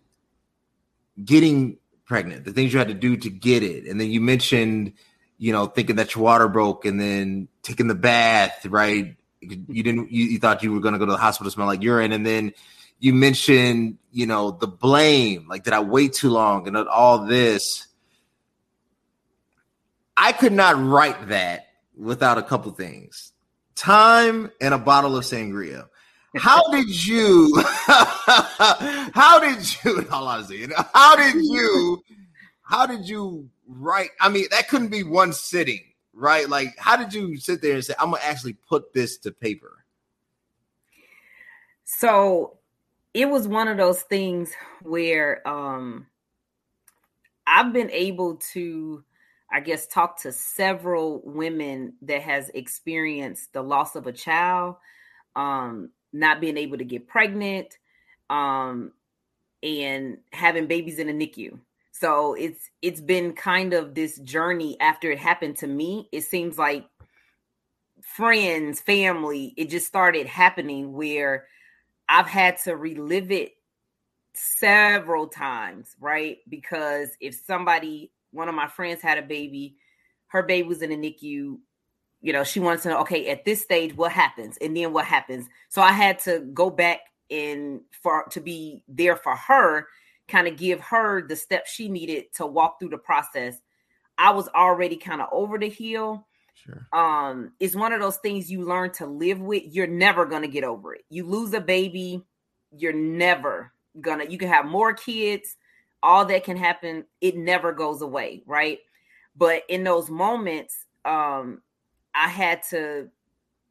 getting 1.25 1.77
pregnant, 2.11 2.43
the 2.43 2.51
things 2.51 2.73
you 2.73 2.79
had 2.79 2.89
to 2.89 2.93
do 2.93 3.15
to 3.15 3.29
get 3.29 3.63
it, 3.63 3.85
and 3.85 3.97
then 3.97 4.11
you 4.11 4.19
mentioned, 4.19 4.91
you 5.37 5.53
know, 5.53 5.65
thinking 5.65 5.95
that 5.95 6.13
your 6.13 6.25
water 6.25 6.49
broke, 6.49 6.83
and 6.83 6.99
then 6.99 7.47
taking 7.63 7.87
the 7.87 7.95
bath, 7.95 8.65
right? 8.65 9.15
You 9.39 9.81
didn't, 9.81 10.11
you, 10.11 10.25
you 10.25 10.37
thought 10.37 10.61
you 10.61 10.73
were 10.73 10.81
going 10.81 10.91
to 10.91 10.99
go 10.99 11.05
to 11.05 11.13
the 11.13 11.17
hospital, 11.17 11.49
smell 11.49 11.67
like 11.67 11.81
urine, 11.81 12.11
and 12.11 12.25
then 12.25 12.51
you 12.99 13.13
mentioned, 13.13 13.97
you 14.11 14.25
know, 14.25 14.51
the 14.51 14.67
blame, 14.67 15.47
like 15.47 15.63
did 15.63 15.71
I 15.71 15.79
wait 15.79 16.11
too 16.11 16.29
long, 16.31 16.67
and 16.67 16.75
all 16.75 17.19
this. 17.19 17.87
I 20.17 20.33
could 20.33 20.51
not 20.51 20.77
write 20.77 21.29
that 21.29 21.67
without 21.95 22.37
a 22.37 22.43
couple 22.43 22.73
things 22.73 23.31
time 23.73 24.51
and 24.59 24.73
a 24.73 24.77
bottle 24.77 25.15
of 25.15 25.23
sangria 25.23 25.87
how 26.35 26.69
did 26.71 27.05
you 27.05 27.53
how 27.63 29.39
did 29.39 29.83
you 29.83 30.05
how 30.09 31.15
did 31.15 31.35
you 31.35 32.03
how 32.61 32.85
did 32.85 33.07
you 33.07 33.49
write 33.67 34.09
i 34.19 34.29
mean 34.29 34.45
that 34.51 34.67
couldn't 34.69 34.89
be 34.89 35.03
one 35.03 35.33
sitting 35.33 35.81
right? 36.13 36.47
Like 36.49 36.77
how 36.77 36.95
did 36.97 37.13
you 37.13 37.37
sit 37.37 37.61
there 37.61 37.75
and 37.75 37.83
say 37.83 37.93
i'm 37.99 38.11
gonna 38.11 38.23
actually 38.23 38.53
put 38.53 38.93
this 38.93 39.17
to 39.19 39.31
paper 39.31 39.85
so 41.83 42.57
it 43.13 43.29
was 43.29 43.47
one 43.47 43.67
of 43.67 43.77
those 43.77 44.01
things 44.03 44.51
where 44.83 45.45
um 45.47 46.07
i've 47.47 47.73
been 47.73 47.91
able 47.91 48.35
to 48.37 49.03
i 49.51 49.59
guess 49.59 49.87
talk 49.87 50.21
to 50.21 50.31
several 50.31 51.21
women 51.25 51.93
that 52.01 52.21
has 52.21 52.49
experienced 52.53 53.51
the 53.53 53.61
loss 53.61 53.95
of 53.95 54.07
a 54.07 54.13
child 54.13 54.75
um 55.35 55.89
not 56.13 56.41
being 56.41 56.57
able 56.57 56.77
to 56.77 56.83
get 56.83 57.07
pregnant, 57.07 57.77
um, 58.29 58.91
and 59.63 60.17
having 60.31 60.67
babies 60.67 60.99
in 60.99 61.09
a 61.09 61.13
NICU. 61.13 61.59
So 61.91 62.33
it's 62.33 62.69
it's 62.81 63.01
been 63.01 63.33
kind 63.33 63.73
of 63.73 63.93
this 63.93 64.17
journey 64.19 64.79
after 64.79 65.11
it 65.11 65.19
happened 65.19 65.57
to 65.57 65.67
me. 65.67 66.09
It 66.11 66.23
seems 66.23 66.57
like 66.57 66.85
friends, 68.01 68.79
family, 68.79 69.53
it 69.57 69.69
just 69.69 69.87
started 69.87 70.27
happening 70.27 70.93
where 70.93 71.45
I've 72.09 72.27
had 72.27 72.57
to 72.63 72.75
relive 72.75 73.31
it 73.31 73.53
several 74.33 75.27
times, 75.27 75.95
right? 75.99 76.37
Because 76.49 77.09
if 77.19 77.35
somebody, 77.35 78.11
one 78.31 78.49
of 78.49 78.55
my 78.55 78.67
friends 78.67 79.01
had 79.01 79.17
a 79.17 79.21
baby, 79.21 79.77
her 80.27 80.43
baby 80.43 80.67
was 80.67 80.81
in 80.81 80.91
a 80.91 80.95
NICU, 80.95 81.57
you 82.21 82.31
know, 82.31 82.43
she 82.43 82.59
wants 82.59 82.83
to 82.83 82.89
know, 82.89 82.99
okay, 83.01 83.29
at 83.29 83.45
this 83.45 83.61
stage, 83.61 83.95
what 83.95 84.11
happens? 84.11 84.57
And 84.61 84.77
then 84.77 84.93
what 84.93 85.05
happens? 85.05 85.47
So 85.69 85.81
I 85.81 85.91
had 85.91 86.19
to 86.19 86.39
go 86.53 86.69
back 86.69 86.99
and 87.29 87.81
for 88.03 88.25
to 88.31 88.39
be 88.39 88.83
there 88.87 89.15
for 89.15 89.35
her, 89.35 89.87
kind 90.27 90.47
of 90.47 90.57
give 90.57 90.79
her 90.81 91.25
the 91.27 91.35
steps 91.35 91.71
she 91.71 91.89
needed 91.89 92.25
to 92.35 92.45
walk 92.45 92.79
through 92.79 92.89
the 92.89 92.97
process. 92.97 93.55
I 94.17 94.31
was 94.31 94.47
already 94.49 94.97
kind 94.97 95.21
of 95.21 95.29
over 95.31 95.57
the 95.57 95.69
hill. 95.69 96.27
Sure. 96.53 96.87
Um, 96.93 97.53
it's 97.59 97.75
one 97.75 97.91
of 97.91 98.01
those 98.01 98.17
things 98.17 98.51
you 98.51 98.65
learn 98.65 98.91
to 98.93 99.07
live 99.07 99.41
with. 99.41 99.63
You're 99.65 99.87
never 99.87 100.25
gonna 100.25 100.47
get 100.47 100.63
over 100.63 100.93
it. 100.93 101.01
You 101.09 101.25
lose 101.25 101.53
a 101.53 101.61
baby, 101.61 102.23
you're 102.71 102.93
never 102.93 103.73
gonna, 103.99 104.25
you 104.25 104.37
can 104.37 104.49
have 104.49 104.65
more 104.65 104.93
kids, 104.93 105.55
all 106.03 106.25
that 106.25 106.43
can 106.43 106.57
happen, 106.57 107.05
it 107.19 107.35
never 107.35 107.73
goes 107.73 108.01
away, 108.01 108.43
right? 108.45 108.79
But 109.35 109.63
in 109.69 109.83
those 109.83 110.09
moments, 110.09 110.85
um, 111.03 111.61
I 112.15 112.27
had 112.27 112.63
to 112.69 113.09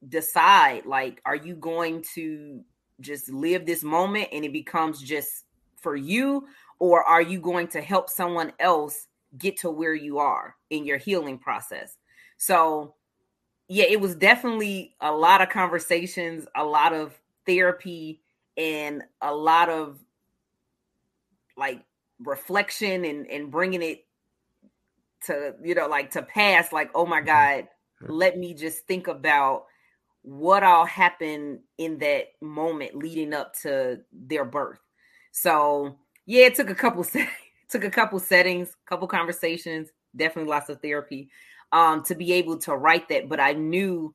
decide 0.08 0.86
like, 0.86 1.20
are 1.24 1.36
you 1.36 1.54
going 1.54 2.04
to 2.14 2.62
just 3.00 3.30
live 3.30 3.66
this 3.66 3.82
moment 3.82 4.28
and 4.32 4.44
it 4.44 4.52
becomes 4.52 5.00
just 5.00 5.44
for 5.80 5.96
you, 5.96 6.46
or 6.78 7.02
are 7.02 7.22
you 7.22 7.40
going 7.40 7.68
to 7.68 7.80
help 7.80 8.10
someone 8.10 8.52
else 8.58 9.06
get 9.38 9.58
to 9.58 9.70
where 9.70 9.94
you 9.94 10.18
are 10.18 10.56
in 10.70 10.84
your 10.84 10.98
healing 10.98 11.38
process? 11.38 11.96
So, 12.36 12.94
yeah, 13.68 13.84
it 13.88 14.00
was 14.00 14.16
definitely 14.16 14.94
a 15.00 15.12
lot 15.12 15.40
of 15.40 15.48
conversations, 15.48 16.46
a 16.56 16.64
lot 16.64 16.92
of 16.92 17.18
therapy, 17.46 18.20
and 18.56 19.02
a 19.22 19.34
lot 19.34 19.68
of 19.68 19.98
like 21.56 21.82
reflection 22.24 23.04
and 23.04 23.26
and 23.30 23.50
bringing 23.50 23.82
it 23.82 24.04
to 25.26 25.54
you 25.62 25.74
know 25.74 25.86
like 25.86 26.10
to 26.10 26.22
pass 26.22 26.72
like 26.72 26.90
oh 26.94 27.06
my 27.06 27.20
god 27.20 27.68
let 28.08 28.38
me 28.38 28.54
just 28.54 28.86
think 28.86 29.08
about 29.08 29.64
what 30.22 30.62
all 30.62 30.84
happened 30.84 31.60
in 31.78 31.98
that 31.98 32.26
moment 32.40 32.94
leading 32.94 33.32
up 33.32 33.54
to 33.62 34.00
their 34.12 34.44
birth. 34.44 34.78
So 35.32 35.96
yeah, 36.26 36.46
it 36.46 36.54
took 36.54 36.70
a 36.70 36.74
couple 36.74 37.04
took 37.68 37.84
a 37.84 37.90
couple 37.90 38.18
settings, 38.18 38.76
couple 38.86 39.08
conversations, 39.08 39.88
definitely 40.14 40.50
lots 40.50 40.68
of 40.68 40.80
therapy 40.80 41.30
um, 41.72 42.02
to 42.04 42.14
be 42.14 42.32
able 42.32 42.58
to 42.58 42.74
write 42.74 43.08
that. 43.08 43.28
But 43.28 43.40
I 43.40 43.52
knew 43.52 44.14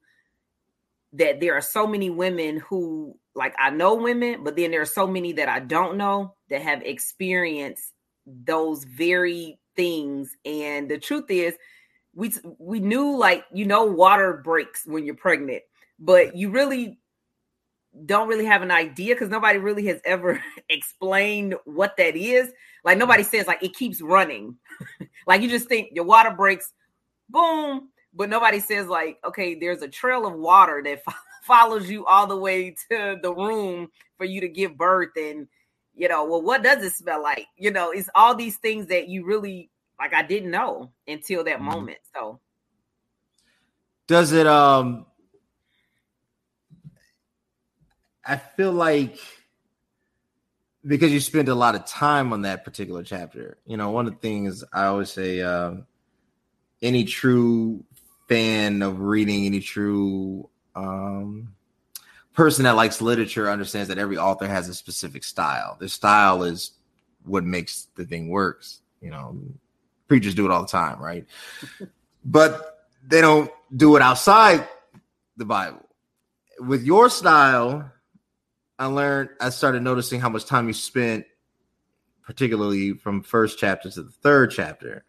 that 1.13 1.39
there 1.39 1.55
are 1.55 1.61
so 1.61 1.87
many 1.87 2.09
women 2.09 2.57
who 2.57 3.17
like 3.35 3.53
I 3.59 3.69
know 3.69 3.95
women, 3.95 4.43
but 4.43 4.55
then 4.55 4.71
there 4.71 4.81
are 4.81 4.85
so 4.85 5.07
many 5.07 5.33
that 5.33 5.49
I 5.49 5.59
don't 5.59 5.97
know 5.97 6.35
that 6.49 6.61
have 6.61 6.81
experienced 6.83 7.93
those 8.25 8.83
very 8.85 9.59
things. 9.75 10.35
And 10.45 10.89
the 10.89 10.97
truth 10.97 11.29
is, 11.29 11.55
we 12.15 12.34
we 12.57 12.79
knew 12.79 13.17
like 13.17 13.45
you 13.53 13.65
know 13.65 13.84
water 13.84 14.41
breaks 14.43 14.86
when 14.86 15.05
you're 15.05 15.15
pregnant, 15.15 15.62
but 16.00 16.36
you 16.36 16.50
really 16.50 16.98
don't 18.05 18.27
really 18.27 18.45
have 18.45 18.62
an 18.62 18.72
idea 18.72 19.15
because 19.15 19.29
nobody 19.29 19.60
really 19.60 19.86
has 19.86 20.01
ever 20.05 20.41
explained 20.69 21.55
what 21.65 21.95
that 21.98 22.15
is. 22.15 22.51
Like 22.84 22.98
nobody 22.98 23.24
mm. 23.24 23.29
says 23.29 23.48
like 23.48 23.62
it 23.62 23.75
keeps 23.75 24.01
running. 24.01 24.57
like 25.27 25.41
you 25.41 25.50
just 25.50 25.67
think 25.67 25.89
your 25.93 26.05
water 26.05 26.31
breaks, 26.31 26.72
boom, 27.29 27.89
but 28.13 28.29
nobody 28.29 28.60
says 28.60 28.88
like 28.88 29.17
okay, 29.25 29.55
there's 29.55 29.81
a 29.81 29.88
trail 29.88 30.25
of 30.25 30.34
water 30.34 30.81
that 30.84 31.03
follows 31.43 31.89
you 31.89 32.05
all 32.05 32.27
the 32.27 32.38
way 32.38 32.75
to 32.89 33.19
the 33.22 33.34
room 33.34 33.89
for 34.17 34.25
you 34.25 34.41
to 34.41 34.48
give 34.48 34.77
birth 34.77 35.12
and 35.17 35.48
you 35.93 36.07
know, 36.07 36.25
well 36.25 36.41
what 36.41 36.63
does 36.63 36.84
it 36.84 36.93
smell 36.93 37.22
like? 37.22 37.48
You 37.57 37.72
know, 37.72 37.91
it's 37.91 38.10
all 38.15 38.36
these 38.36 38.57
things 38.57 38.88
that 38.88 39.10
you 39.10 39.25
really 39.25 39.69
like 39.99 40.13
I 40.13 40.23
didn't 40.23 40.51
know 40.51 40.91
until 41.07 41.43
that 41.43 41.57
mm-hmm. 41.57 41.65
moment. 41.65 41.97
So 42.13 42.39
does 44.07 44.31
it 44.31 44.47
um 44.47 45.05
I 48.25 48.37
feel 48.37 48.71
like 48.71 49.19
because 50.85 51.11
you 51.11 51.19
spend 51.19 51.49
a 51.49 51.55
lot 51.55 51.75
of 51.75 51.85
time 51.85 52.33
on 52.33 52.43
that 52.43 52.63
particular 52.63 53.03
chapter, 53.03 53.57
you 53.65 53.77
know, 53.77 53.91
one 53.91 54.07
of 54.07 54.13
the 54.13 54.19
things 54.19 54.63
I 54.71 54.85
always 54.85 55.11
say, 55.11 55.41
uh, 55.41 55.75
any 56.81 57.05
true 57.05 57.83
fan 58.27 58.81
of 58.81 58.99
reading, 58.99 59.45
any 59.45 59.59
true 59.59 60.49
um, 60.75 61.53
person 62.33 62.65
that 62.65 62.75
likes 62.75 63.01
literature 63.01 63.49
understands 63.49 63.89
that 63.89 63.97
every 63.97 64.17
author 64.17 64.47
has 64.47 64.69
a 64.69 64.73
specific 64.73 65.23
style. 65.23 65.77
Their 65.79 65.87
style 65.87 66.43
is 66.43 66.71
what 67.23 67.43
makes 67.43 67.87
the 67.95 68.05
thing 68.05 68.29
works. 68.29 68.81
You 69.01 69.11
know, 69.11 69.37
preachers 70.07 70.35
do 70.35 70.45
it 70.45 70.51
all 70.51 70.62
the 70.62 70.67
time, 70.67 71.00
right? 71.01 71.25
but 72.25 72.88
they 73.05 73.21
don't 73.21 73.51
do 73.75 73.95
it 73.95 74.01
outside 74.01 74.67
the 75.38 75.45
Bible. 75.45 75.88
With 76.59 76.83
your 76.83 77.09
style, 77.09 77.91
I 78.79 78.85
learned 78.85 79.29
I 79.39 79.50
started 79.50 79.83
noticing 79.83 80.19
how 80.19 80.29
much 80.29 80.45
time 80.45 80.67
you 80.67 80.74
spent, 80.74 81.25
particularly 82.24 82.93
from 82.93 83.24
first 83.24 83.59
chapter 83.59 83.89
to 83.89 84.03
the 84.03 84.12
third 84.12 84.51
chapter, 84.51 85.03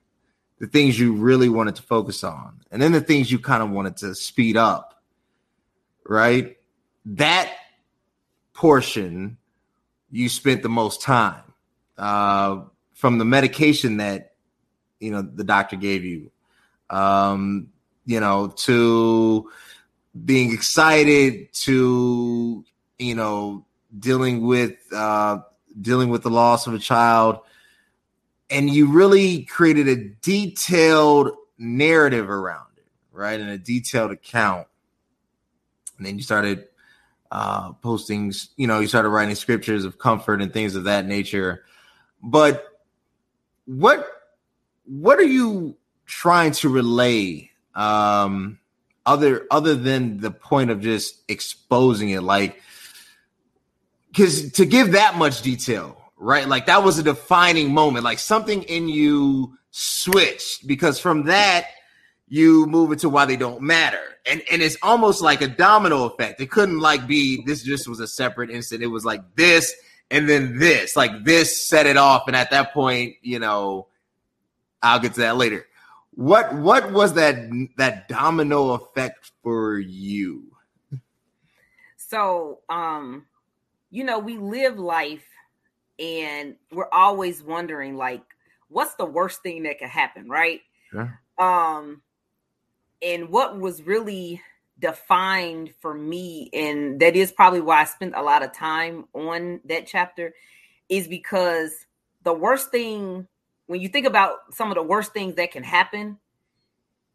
the 0.58 0.66
things 0.66 0.98
you 0.98 1.14
really 1.14 1.48
wanted 1.48 1.76
to 1.76 1.82
focus 1.82 2.24
on, 2.24 2.60
and 2.70 2.80
then 2.80 2.92
the 2.92 3.00
things 3.00 3.30
you 3.30 3.38
kind 3.38 3.62
of 3.62 3.70
wanted 3.70 3.96
to 3.98 4.14
speed 4.14 4.56
up, 4.56 5.02
right? 6.04 6.56
That 7.04 7.52
portion 8.52 9.36
you 10.10 10.28
spent 10.28 10.62
the 10.62 10.68
most 10.68 11.02
time. 11.02 11.42
Uh, 11.98 12.62
from 12.92 13.18
the 13.18 13.24
medication 13.24 13.98
that 13.98 14.35
you 15.00 15.10
know 15.10 15.22
the 15.22 15.44
doctor 15.44 15.76
gave 15.76 16.04
you 16.04 16.30
um 16.90 17.68
you 18.04 18.20
know 18.20 18.48
to 18.56 19.50
being 20.24 20.52
excited 20.52 21.52
to 21.52 22.64
you 22.98 23.14
know 23.14 23.64
dealing 23.98 24.46
with 24.46 24.76
uh 24.92 25.38
dealing 25.80 26.08
with 26.08 26.22
the 26.22 26.30
loss 26.30 26.66
of 26.66 26.74
a 26.74 26.78
child. 26.78 27.40
And 28.48 28.70
you 28.70 28.86
really 28.90 29.44
created 29.44 29.88
a 29.88 29.96
detailed 30.22 31.32
narrative 31.58 32.30
around 32.30 32.68
it 32.76 32.86
right? 33.12 33.40
And 33.40 33.50
a 33.50 33.58
detailed 33.58 34.10
account. 34.10 34.68
And 35.96 36.06
then 36.06 36.16
you 36.16 36.22
started 36.22 36.68
uh 37.32 37.72
posting 37.72 38.32
you 38.56 38.68
know 38.68 38.78
you 38.78 38.86
started 38.86 39.08
writing 39.08 39.34
scriptures 39.34 39.84
of 39.84 39.98
comfort 39.98 40.40
and 40.40 40.52
things 40.52 40.76
of 40.76 40.84
that 40.84 41.06
nature. 41.06 41.64
But 42.22 42.64
what 43.66 44.06
what 44.86 45.18
are 45.18 45.24
you 45.24 45.76
trying 46.06 46.52
to 46.52 46.68
relay 46.68 47.50
um 47.74 48.58
other 49.04 49.46
other 49.50 49.74
than 49.74 50.18
the 50.18 50.30
point 50.30 50.70
of 50.70 50.80
just 50.80 51.22
exposing 51.28 52.10
it? 52.10 52.22
Like 52.22 52.60
because 54.08 54.52
to 54.52 54.64
give 54.64 54.92
that 54.92 55.16
much 55.16 55.42
detail 55.42 55.96
right? 56.16 56.48
Like 56.48 56.66
that 56.66 56.82
was 56.82 56.98
a 56.98 57.02
defining 57.02 57.72
moment. 57.72 58.04
Like 58.04 58.18
something 58.18 58.62
in 58.64 58.88
you 58.88 59.56
switched 59.70 60.66
because 60.66 60.98
from 60.98 61.24
that 61.24 61.66
you 62.28 62.66
move 62.66 62.92
into 62.92 63.08
why 63.08 63.24
they 63.24 63.36
don't 63.36 63.60
matter. 63.60 64.00
And 64.24 64.42
and 64.50 64.62
it's 64.62 64.76
almost 64.82 65.22
like 65.22 65.42
a 65.42 65.48
domino 65.48 66.04
effect. 66.04 66.40
It 66.40 66.50
couldn't 66.50 66.80
like 66.80 67.06
be 67.06 67.42
this 67.44 67.62
just 67.62 67.88
was 67.88 68.00
a 68.00 68.08
separate 68.08 68.50
incident. 68.50 68.84
It 68.84 68.88
was 68.88 69.04
like 69.04 69.22
this 69.36 69.74
and 70.10 70.28
then 70.28 70.58
this. 70.58 70.96
Like 70.96 71.24
this 71.24 71.66
set 71.66 71.86
it 71.86 71.96
off. 71.96 72.26
And 72.26 72.34
at 72.34 72.50
that 72.50 72.72
point 72.72 73.14
you 73.22 73.38
know 73.38 73.88
i'll 74.86 75.00
get 75.00 75.14
to 75.14 75.20
that 75.20 75.36
later 75.36 75.66
what 76.16 76.54
what 76.54 76.92
was 76.92 77.12
that 77.12 77.36
that 77.76 78.08
domino 78.08 78.72
effect 78.72 79.32
for 79.42 79.78
you? 79.78 80.44
So, 81.98 82.60
um, 82.70 83.26
you 83.90 84.02
know, 84.02 84.18
we 84.18 84.38
live 84.38 84.78
life 84.78 85.26
and 85.98 86.56
we're 86.72 86.88
always 86.90 87.42
wondering 87.42 87.96
like 87.96 88.22
what's 88.68 88.94
the 88.94 89.04
worst 89.04 89.42
thing 89.42 89.64
that 89.64 89.78
could 89.78 89.88
happen, 89.88 90.28
right? 90.28 90.62
Sure. 90.90 91.20
Um 91.38 92.00
and 93.02 93.28
what 93.28 93.60
was 93.60 93.82
really 93.82 94.40
defined 94.78 95.74
for 95.80 95.92
me 95.92 96.48
and 96.54 96.98
that 97.00 97.14
is 97.14 97.30
probably 97.30 97.60
why 97.60 97.82
I 97.82 97.84
spent 97.84 98.14
a 98.16 98.22
lot 98.22 98.42
of 98.42 98.52
time 98.52 99.04
on 99.14 99.60
that 99.66 99.86
chapter 99.86 100.32
is 100.88 101.08
because 101.08 101.72
the 102.24 102.32
worst 102.32 102.70
thing 102.70 103.26
when 103.66 103.80
you 103.80 103.88
think 103.88 104.06
about 104.06 104.54
some 104.54 104.70
of 104.70 104.76
the 104.76 104.82
worst 104.82 105.12
things 105.12 105.34
that 105.36 105.50
can 105.50 105.62
happen, 105.62 106.18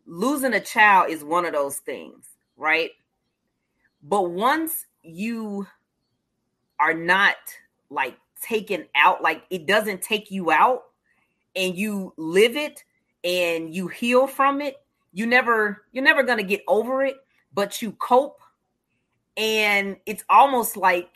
losing 0.06 0.54
a 0.54 0.60
child 0.60 1.10
is 1.10 1.24
one 1.24 1.46
of 1.46 1.54
those 1.54 1.78
things, 1.78 2.28
right? 2.58 2.92
But 4.04 4.32
once 4.32 4.86
you 5.04 5.68
are 6.80 6.94
not 6.94 7.36
like 7.90 8.18
taken 8.42 8.86
out, 8.96 9.22
like 9.22 9.44
it 9.50 9.66
doesn't 9.66 10.02
take 10.02 10.32
you 10.32 10.52
out 10.52 10.84
and 11.56 11.76
you 11.76 12.14
live 12.18 12.58
it 12.58 12.84
and 13.24 13.74
you 13.74 13.88
heal 13.88 14.28
from 14.28 14.62
it, 14.62 14.78
you 15.14 15.26
never 15.26 15.84
you're 15.92 16.04
never 16.04 16.24
going 16.24 16.38
to 16.38 16.44
get 16.44 16.64
over 16.68 17.04
it, 17.04 17.18
but 17.54 17.82
you 17.82 17.92
cope 17.94 18.42
and 19.38 19.98
it's 20.06 20.24
almost 20.30 20.78
like 20.78 21.10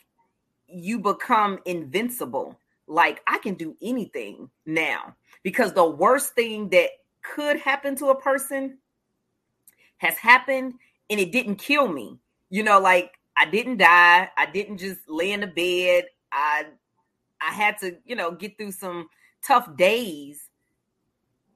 you 0.67 0.99
become 0.99 1.59
invincible. 1.65 2.57
Like 2.87 3.21
I 3.27 3.37
can 3.39 3.55
do 3.55 3.75
anything 3.81 4.49
now 4.65 5.15
because 5.43 5.73
the 5.73 5.89
worst 5.89 6.33
thing 6.33 6.69
that 6.69 6.89
could 7.23 7.59
happen 7.59 7.95
to 7.95 8.07
a 8.07 8.21
person 8.21 8.77
has 9.97 10.17
happened 10.17 10.75
and 11.09 11.19
it 11.19 11.31
didn't 11.31 11.55
kill 11.55 11.87
me. 11.87 12.19
You 12.49 12.63
know, 12.63 12.79
like 12.79 13.13
I 13.37 13.45
didn't 13.45 13.77
die. 13.77 14.29
I 14.37 14.45
didn't 14.45 14.77
just 14.77 14.99
lay 15.07 15.31
in 15.31 15.41
the 15.41 15.47
bed. 15.47 16.05
I 16.31 16.65
I 17.41 17.51
had 17.51 17.77
to, 17.79 17.97
you 18.05 18.15
know, 18.15 18.31
get 18.31 18.57
through 18.57 18.71
some 18.71 19.09
tough 19.45 19.75
days. 19.75 20.49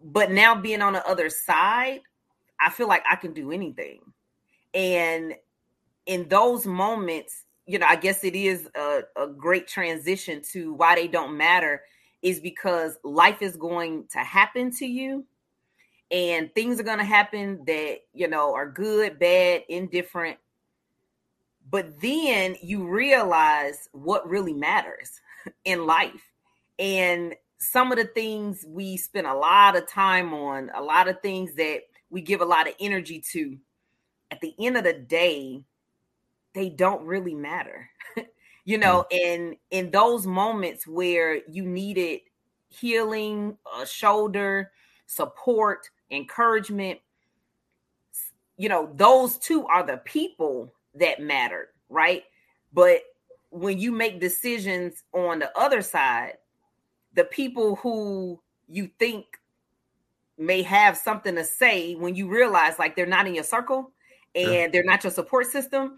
But 0.02 0.32
now 0.32 0.56
being 0.56 0.82
on 0.82 0.94
the 0.94 1.06
other 1.08 1.30
side, 1.30 2.02
I 2.60 2.70
feel 2.70 2.88
like 2.88 3.04
I 3.10 3.16
can 3.16 3.34
do 3.34 3.52
anything. 3.52 4.02
And 4.74 5.36
in 6.06 6.28
those 6.28 6.66
moments, 6.66 7.46
you 7.70 7.78
know, 7.78 7.86
I 7.88 7.98
guess 7.98 8.24
it 8.24 8.34
is 8.34 8.68
a, 8.74 9.02
a 9.16 9.28
great 9.28 9.68
transition 9.68 10.41
to 10.54 10.74
why 10.74 10.96
they 10.96 11.08
don't 11.08 11.38
matter 11.38 11.84
is 12.24 12.39
because 12.39 12.98
life 13.04 13.43
is 13.43 13.56
going 13.58 14.06
to 14.12 14.17
happen 14.17 14.72
to 14.78 14.88
you 14.88 15.24
and 16.10 16.52
things 16.56 16.80
are 16.80 16.84
going 16.84 16.98
to 16.98 17.04
happen 17.04 17.63
that, 17.67 18.00
you 18.12 18.28
know, 18.28 18.56
are 18.56 18.67
good, 18.67 19.20
bad, 19.20 19.65
indifferent. 19.70 20.39
But 21.70 22.02
then 22.02 22.56
you 22.63 22.88
realize 22.88 23.88
what 23.91 24.28
really 24.28 24.54
matters 24.54 25.22
in 25.63 25.86
life. 25.86 26.32
And 26.80 27.36
some 27.60 27.91
of 27.91 28.00
the 28.00 28.06
things 28.06 28.65
we 28.67 28.98
spend 28.98 29.28
a 29.28 29.36
lot 29.36 29.76
of 29.76 29.88
time 29.88 30.34
on, 30.34 30.72
a 30.76 30.82
lot 30.82 31.08
of 31.08 31.22
things 31.22 31.54
that 31.54 31.82
we 32.10 32.22
give 32.22 32.41
a 32.41 32.46
lot 32.46 32.67
of 32.67 32.74
energy 32.80 33.24
to, 33.34 33.60
at 34.32 34.41
the 34.41 34.56
end 34.58 34.76
of 34.76 34.86
the 34.86 34.93
day, 34.93 35.63
they 36.54 36.70
don't 36.70 37.06
really 37.06 37.36
matter. 37.36 37.90
you 38.66 38.78
know, 38.78 39.06
mm. 39.12 39.26
and 39.26 39.56
in 39.72 39.92
those 39.92 40.26
moments 40.26 40.88
where 40.88 41.42
you 41.50 41.64
needed 41.64 42.22
healing, 42.70 43.58
a 43.80 43.86
shoulder, 43.86 44.72
support, 45.06 45.90
encouragement, 46.12 47.00
you 48.58 48.70
know, 48.70 48.92
those 48.96 49.38
two 49.38 49.66
are 49.68 49.86
the 49.86 49.98
people 49.98 50.74
that 50.96 51.22
mattered, 51.22 51.70
right? 51.90 52.24
But 52.74 53.02
when 53.52 53.80
you 53.80 53.92
make 53.92 54.20
decisions 54.20 55.04
on 55.14 55.40
the 55.40 55.58
other 55.58 55.82
side, 55.82 56.34
the 57.14 57.24
people 57.24 57.76
who 57.78 58.40
you 58.68 58.90
think 59.00 59.26
may 60.38 60.62
have 60.62 60.96
something 60.98 61.36
to 61.36 61.44
say 61.44 61.96
when 61.96 62.16
you 62.16 62.28
realize 62.28 62.80
like 62.80 62.96
they're 62.96 63.06
not 63.06 63.28
in 63.28 63.36
your 63.36 63.44
circle 63.44 63.92
and 64.36 64.46
sure. 64.46 64.70
they're 64.70 64.84
not 64.84 65.04
your 65.04 65.12
support 65.12 65.48
system, 65.48 65.98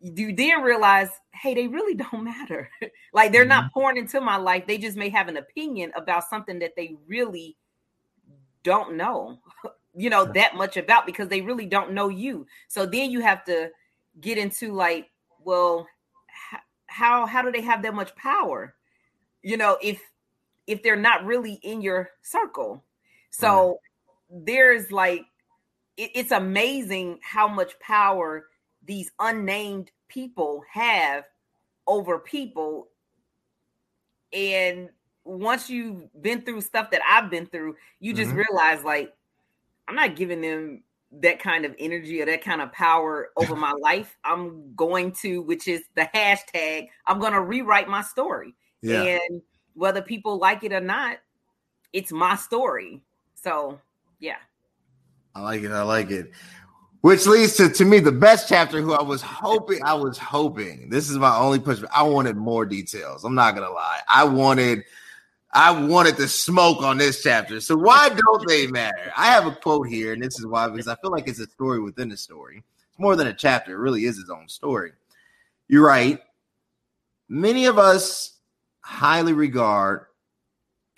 you 0.00 0.34
then 0.34 0.62
realize, 0.62 1.08
hey, 1.32 1.54
they 1.54 1.66
really 1.66 1.94
don't 2.10 2.24
matter. 2.24 2.68
like 3.12 3.32
they're 3.32 3.42
mm-hmm. 3.42 3.48
not 3.48 3.72
pouring 3.72 3.96
into 3.96 4.20
my 4.20 4.36
life. 4.36 4.66
They 4.66 4.78
just 4.78 4.96
may 4.96 5.08
have 5.10 5.28
an 5.28 5.36
opinion 5.36 5.92
about 5.96 6.28
something 6.28 6.58
that 6.60 6.72
they 6.76 6.96
really 7.06 7.56
don't 8.62 8.96
know, 8.96 9.38
you 9.94 10.10
know, 10.10 10.24
that 10.24 10.56
much 10.56 10.76
about 10.76 11.06
because 11.06 11.28
they 11.28 11.40
really 11.40 11.66
don't 11.66 11.92
know 11.92 12.08
you. 12.08 12.46
So 12.68 12.86
then 12.86 13.10
you 13.10 13.20
have 13.20 13.44
to 13.44 13.70
get 14.20 14.38
into 14.38 14.72
like, 14.72 15.10
well, 15.42 15.86
how 16.86 17.24
how 17.24 17.40
do 17.40 17.52
they 17.52 17.60
have 17.60 17.82
that 17.82 17.94
much 17.94 18.14
power? 18.16 18.74
You 19.42 19.56
know, 19.56 19.78
if 19.80 20.00
if 20.66 20.82
they're 20.82 20.96
not 20.96 21.24
really 21.24 21.54
in 21.62 21.80
your 21.80 22.10
circle. 22.22 22.84
So 23.30 23.78
right. 24.30 24.46
there's 24.46 24.90
like 24.92 25.22
it, 25.96 26.10
it's 26.14 26.32
amazing 26.32 27.20
how 27.22 27.48
much 27.48 27.78
power 27.80 28.46
these 28.84 29.10
unnamed 29.18 29.90
people 30.08 30.62
have 30.72 31.24
over 31.86 32.18
people 32.18 32.88
and 34.32 34.90
once 35.24 35.68
you've 35.68 36.08
been 36.20 36.42
through 36.42 36.60
stuff 36.60 36.90
that 36.90 37.02
I've 37.08 37.30
been 37.30 37.46
through, 37.46 37.76
you 37.98 38.14
just 38.14 38.30
mm-hmm. 38.30 38.38
realize 38.38 38.84
like 38.84 39.12
I'm 39.88 39.94
not 39.94 40.16
giving 40.16 40.40
them 40.40 40.82
that 41.20 41.40
kind 41.40 41.64
of 41.64 41.74
energy 41.78 42.22
or 42.22 42.26
that 42.26 42.42
kind 42.42 42.62
of 42.62 42.72
power 42.72 43.30
over 43.36 43.56
my 43.56 43.72
life. 43.80 44.16
I'm 44.24 44.74
going 44.76 45.12
to, 45.22 45.42
which 45.42 45.66
is 45.66 45.82
the 45.96 46.08
hashtag, 46.14 46.88
I'm 47.06 47.18
going 47.18 47.32
to 47.32 47.40
rewrite 47.40 47.88
my 47.88 48.02
story. 48.02 48.54
Yeah. 48.82 49.02
And 49.02 49.42
whether 49.74 50.00
people 50.00 50.38
like 50.38 50.62
it 50.62 50.72
or 50.72 50.80
not, 50.80 51.18
it's 51.92 52.12
my 52.12 52.36
story. 52.36 53.00
So, 53.34 53.80
yeah. 54.20 54.36
I 55.34 55.40
like 55.40 55.62
it. 55.62 55.72
I 55.72 55.82
like 55.82 56.10
it. 56.10 56.30
Which 57.00 57.26
leads 57.26 57.54
to, 57.56 57.70
to 57.70 57.84
me 57.84 57.98
the 57.98 58.12
best 58.12 58.48
chapter 58.48 58.82
who 58.82 58.92
I 58.92 59.02
was 59.02 59.22
hoping 59.22 59.82
I 59.82 59.94
was 59.94 60.18
hoping. 60.18 60.90
This 60.90 61.08
is 61.08 61.16
my 61.16 61.34
only 61.34 61.58
push. 61.58 61.82
I 61.94 62.02
wanted 62.02 62.36
more 62.36 62.66
details. 62.66 63.24
I'm 63.24 63.34
not 63.34 63.54
gonna 63.54 63.70
lie. 63.70 64.00
I 64.06 64.24
wanted 64.24 64.84
I 65.52 65.70
wanted 65.70 66.16
to 66.18 66.28
smoke 66.28 66.82
on 66.82 66.98
this 66.98 67.22
chapter. 67.22 67.60
So 67.60 67.76
why 67.76 68.10
don't 68.10 68.48
they 68.48 68.66
matter? 68.66 69.12
I 69.16 69.26
have 69.28 69.46
a 69.46 69.52
quote 69.52 69.88
here, 69.88 70.12
and 70.12 70.22
this 70.22 70.38
is 70.38 70.46
why 70.46 70.68
because 70.68 70.88
I 70.88 70.94
feel 70.96 71.10
like 71.10 71.26
it's 71.26 71.40
a 71.40 71.46
story 71.46 71.80
within 71.80 72.12
a 72.12 72.16
story. 72.16 72.62
It's 72.90 72.98
more 72.98 73.16
than 73.16 73.28
a 73.28 73.34
chapter; 73.34 73.72
it 73.72 73.78
really 73.78 74.04
is 74.04 74.18
its 74.18 74.30
own 74.30 74.48
story. 74.48 74.92
You're 75.68 75.86
right. 75.86 76.20
Many 77.28 77.64
of 77.64 77.78
us 77.78 78.38
highly 78.82 79.32
regard 79.32 80.06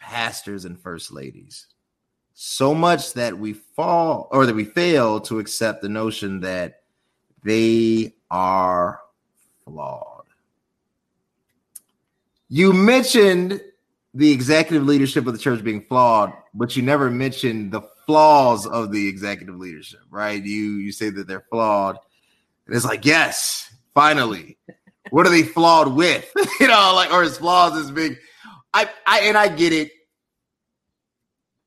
pastors 0.01 0.65
and 0.65 0.81
first 0.81 1.13
ladies 1.13 1.67
so 2.35 2.75
much 2.75 3.13
that 3.15 3.39
we 3.39 3.53
fall 3.53 4.29
or 4.31 4.47
that 4.47 4.55
we 4.55 4.65
fail 4.65 5.21
to 5.21 5.39
accept 5.39 5.83
the 5.83 5.89
notion 5.89 6.41
that 6.41 6.83
they 7.45 8.15
are 8.31 9.01
flawed. 9.65 10.25
You 12.49 12.73
mentioned 12.73 13.61
the 14.15 14.31
executive 14.31 14.87
leadership 14.87 15.27
of 15.27 15.33
the 15.33 15.39
church 15.39 15.65
being 15.65 15.83
flawed, 15.83 16.33
but 16.55 16.77
you 16.77 16.83
never 16.83 17.11
mentioned 17.11 17.73
the 17.73 17.83
flaws 18.07 18.67
of 18.67 18.93
the 18.93 19.09
executive 19.09 19.57
leadership, 19.57 20.01
right? 20.11 20.43
You 20.43 20.75
you 20.75 20.93
say 20.93 21.11
that 21.11 21.27
they're 21.27 21.47
flawed, 21.51 21.97
and 22.67 22.77
it's 22.77 22.85
like, 22.85 23.05
yes, 23.05 23.75
finally. 23.95 24.59
what 25.11 25.27
are 25.27 25.31
they 25.31 25.43
flawed 25.43 25.95
with? 25.95 26.31
you 26.61 26.69
know, 26.69 26.93
like 26.95 27.13
or 27.13 27.23
is 27.23 27.39
flaws 27.39 27.77
as 27.77 27.91
big. 27.91 28.19
I 28.75 28.89
I 29.07 29.21
and 29.21 29.37
I 29.37 29.49
get 29.49 29.73
it. 29.73 29.91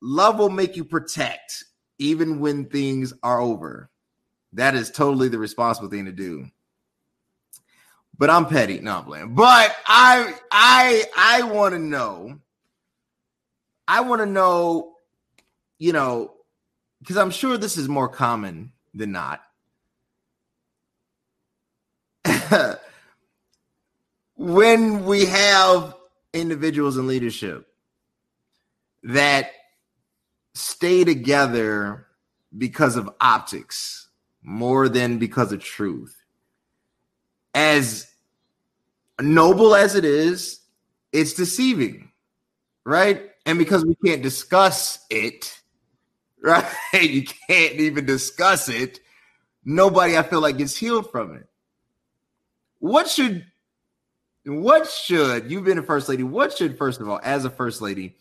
Love 0.01 0.39
will 0.39 0.49
make 0.49 0.75
you 0.75 0.83
protect 0.83 1.63
even 1.97 2.39
when 2.39 2.65
things 2.65 3.13
are 3.23 3.39
over. 3.39 3.89
That 4.53 4.75
is 4.75 4.91
totally 4.91 5.27
the 5.27 5.39
responsible 5.39 5.89
thing 5.89 6.05
to 6.05 6.11
do 6.11 6.49
but 8.17 8.29
I'm 8.29 8.45
petty. 8.45 8.79
No, 8.79 8.99
I'm 8.99 9.03
playing. 9.03 9.35
But 9.35 9.75
I 9.85 10.33
I 10.49 11.03
I 11.17 11.43
want 11.43 11.73
to 11.73 11.79
know 11.79 12.39
I 13.87 14.01
want 14.01 14.21
to 14.21 14.25
know, 14.25 14.95
you 15.77 15.93
know, 15.93 16.33
because 16.99 17.17
I'm 17.17 17.31
sure 17.31 17.57
this 17.57 17.77
is 17.77 17.87
more 17.87 18.09
common 18.09 18.71
than 18.93 19.11
not. 19.11 19.41
when 24.35 25.05
we 25.05 25.25
have 25.25 25.95
individuals 26.33 26.97
in 26.97 27.05
leadership 27.07 27.67
that 29.03 29.51
stay 30.55 31.03
together 31.03 32.07
because 32.57 32.95
of 32.95 33.09
optics 33.21 34.07
more 34.41 34.89
than 34.89 35.17
because 35.17 35.51
of 35.51 35.61
truth. 35.61 36.15
As 37.53 38.07
noble 39.19 39.75
as 39.75 39.95
it 39.95 40.05
is, 40.05 40.61
it's 41.11 41.33
deceiving, 41.33 42.11
right? 42.85 43.29
And 43.45 43.59
because 43.59 43.85
we 43.85 43.95
can't 44.03 44.21
discuss 44.21 45.05
it, 45.09 45.59
right? 46.43 46.65
You 46.93 47.23
can't 47.47 47.75
even 47.75 48.05
discuss 48.05 48.69
it. 48.69 48.99
Nobody, 49.63 50.17
I 50.17 50.23
feel 50.23 50.41
like, 50.41 50.57
gets 50.57 50.75
healed 50.75 51.11
from 51.11 51.35
it. 51.35 51.47
What 52.79 53.09
should, 53.09 53.45
what 54.45 54.87
should, 54.87 55.49
you've 55.49 55.63
been 55.63 55.79
a 55.79 55.83
first 55.83 56.07
lady, 56.07 56.23
what 56.23 56.55
should, 56.55 56.77
first 56.77 57.01
of 57.01 57.09
all, 57.09 57.19
as 57.23 57.45
a 57.45 57.49
first 57.49 57.81
lady, 57.81 58.15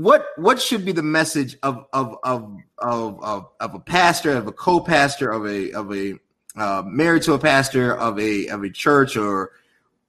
what 0.00 0.26
what 0.36 0.60
should 0.60 0.84
be 0.84 0.92
the 0.92 1.02
message 1.02 1.56
of 1.62 1.86
of 1.92 2.16
of 2.22 2.56
of 2.78 3.22
of, 3.22 3.48
of 3.60 3.74
a 3.74 3.78
pastor, 3.80 4.32
of 4.32 4.46
a 4.46 4.52
co-pastor, 4.52 5.30
of 5.30 5.46
a 5.46 5.72
of 5.72 5.92
a 5.92 6.14
uh, 6.56 6.82
married 6.86 7.22
to 7.22 7.34
a 7.34 7.38
pastor 7.38 7.94
of 7.96 8.18
a 8.18 8.48
of 8.48 8.62
a 8.62 8.70
church 8.70 9.16
or 9.16 9.52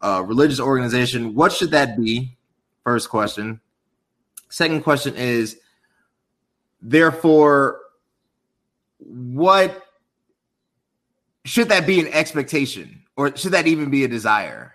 a 0.01 0.23
religious 0.23 0.59
organization? 0.59 1.35
What 1.35 1.51
should 1.51 1.71
that 1.71 1.97
be? 1.97 2.37
First 2.83 3.09
question. 3.09 3.59
Second 4.49 4.83
question 4.83 5.15
is, 5.15 5.57
therefore, 6.81 7.79
what 8.99 9.83
should 11.45 11.69
that 11.69 11.85
be 11.85 11.99
an 11.99 12.07
expectation, 12.07 13.03
or 13.17 13.35
should 13.35 13.51
that 13.51 13.67
even 13.67 13.89
be 13.89 14.03
a 14.03 14.07
desire? 14.07 14.73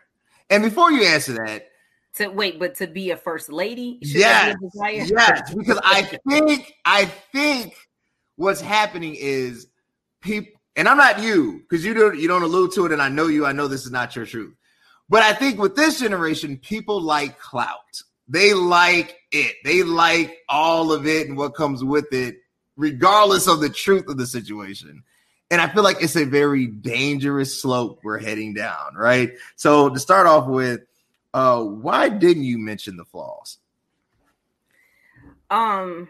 And 0.51 0.62
before 0.62 0.90
you 0.90 1.05
answer 1.05 1.33
that, 1.44 1.67
to 2.18 2.28
wait, 2.28 2.59
but 2.59 2.76
to 2.76 2.87
be 2.87 3.11
a 3.11 3.16
first 3.16 3.50
lady, 3.50 3.98
yes, 4.02 4.57
yes, 4.74 5.54
because 5.54 5.81
I 5.83 6.02
think 6.28 6.74
I 6.85 7.07
think 7.07 7.74
what's 8.37 8.61
happening 8.61 9.16
is 9.18 9.66
people, 10.20 10.52
and 10.76 10.88
I'm 10.88 10.96
not 10.96 11.20
you 11.20 11.61
because 11.68 11.85
you 11.85 11.94
don't 11.94 12.18
you 12.18 12.28
don't 12.28 12.42
allude 12.42 12.72
to 12.74 12.87
it, 12.87 12.92
and 12.92 13.02
I 13.02 13.09
know 13.09 13.26
you. 13.26 13.46
I 13.46 13.52
know 13.52 13.66
this 13.66 13.85
is 13.85 13.90
not 13.90 14.14
your 14.14 14.26
truth, 14.26 14.54
but 15.09 15.22
I 15.22 15.33
think 15.33 15.59
with 15.59 15.74
this 15.74 15.98
generation, 16.00 16.57
people 16.59 17.00
like 17.00 17.38
clout. 17.38 18.02
They 18.28 18.52
like 18.52 19.16
it. 19.33 19.57
They 19.64 19.83
like 19.83 20.38
all 20.50 20.92
of 20.92 21.07
it 21.07 21.28
and 21.28 21.37
what 21.38 21.54
comes 21.54 21.83
with 21.83 22.12
it, 22.12 22.37
regardless 22.76 23.48
of 23.48 23.61
the 23.61 23.70
truth 23.70 24.07
of 24.09 24.18
the 24.18 24.26
situation. 24.26 25.02
And 25.50 25.62
I 25.62 25.68
feel 25.68 25.83
like 25.83 26.02
it's 26.02 26.14
a 26.14 26.26
very 26.26 26.66
dangerous 26.66 27.62
slope 27.62 28.00
we're 28.02 28.18
heading 28.18 28.52
down, 28.52 28.94
right? 28.94 29.33
So 29.57 29.88
to 29.88 29.98
start 29.98 30.26
off 30.26 30.46
with, 30.46 30.81
uh, 31.35 31.62
why 31.62 32.09
didn't 32.09 32.45
you 32.45 32.59
mention 32.59 32.97
the 32.97 33.05
flaws? 33.05 33.59
Um, 35.51 36.09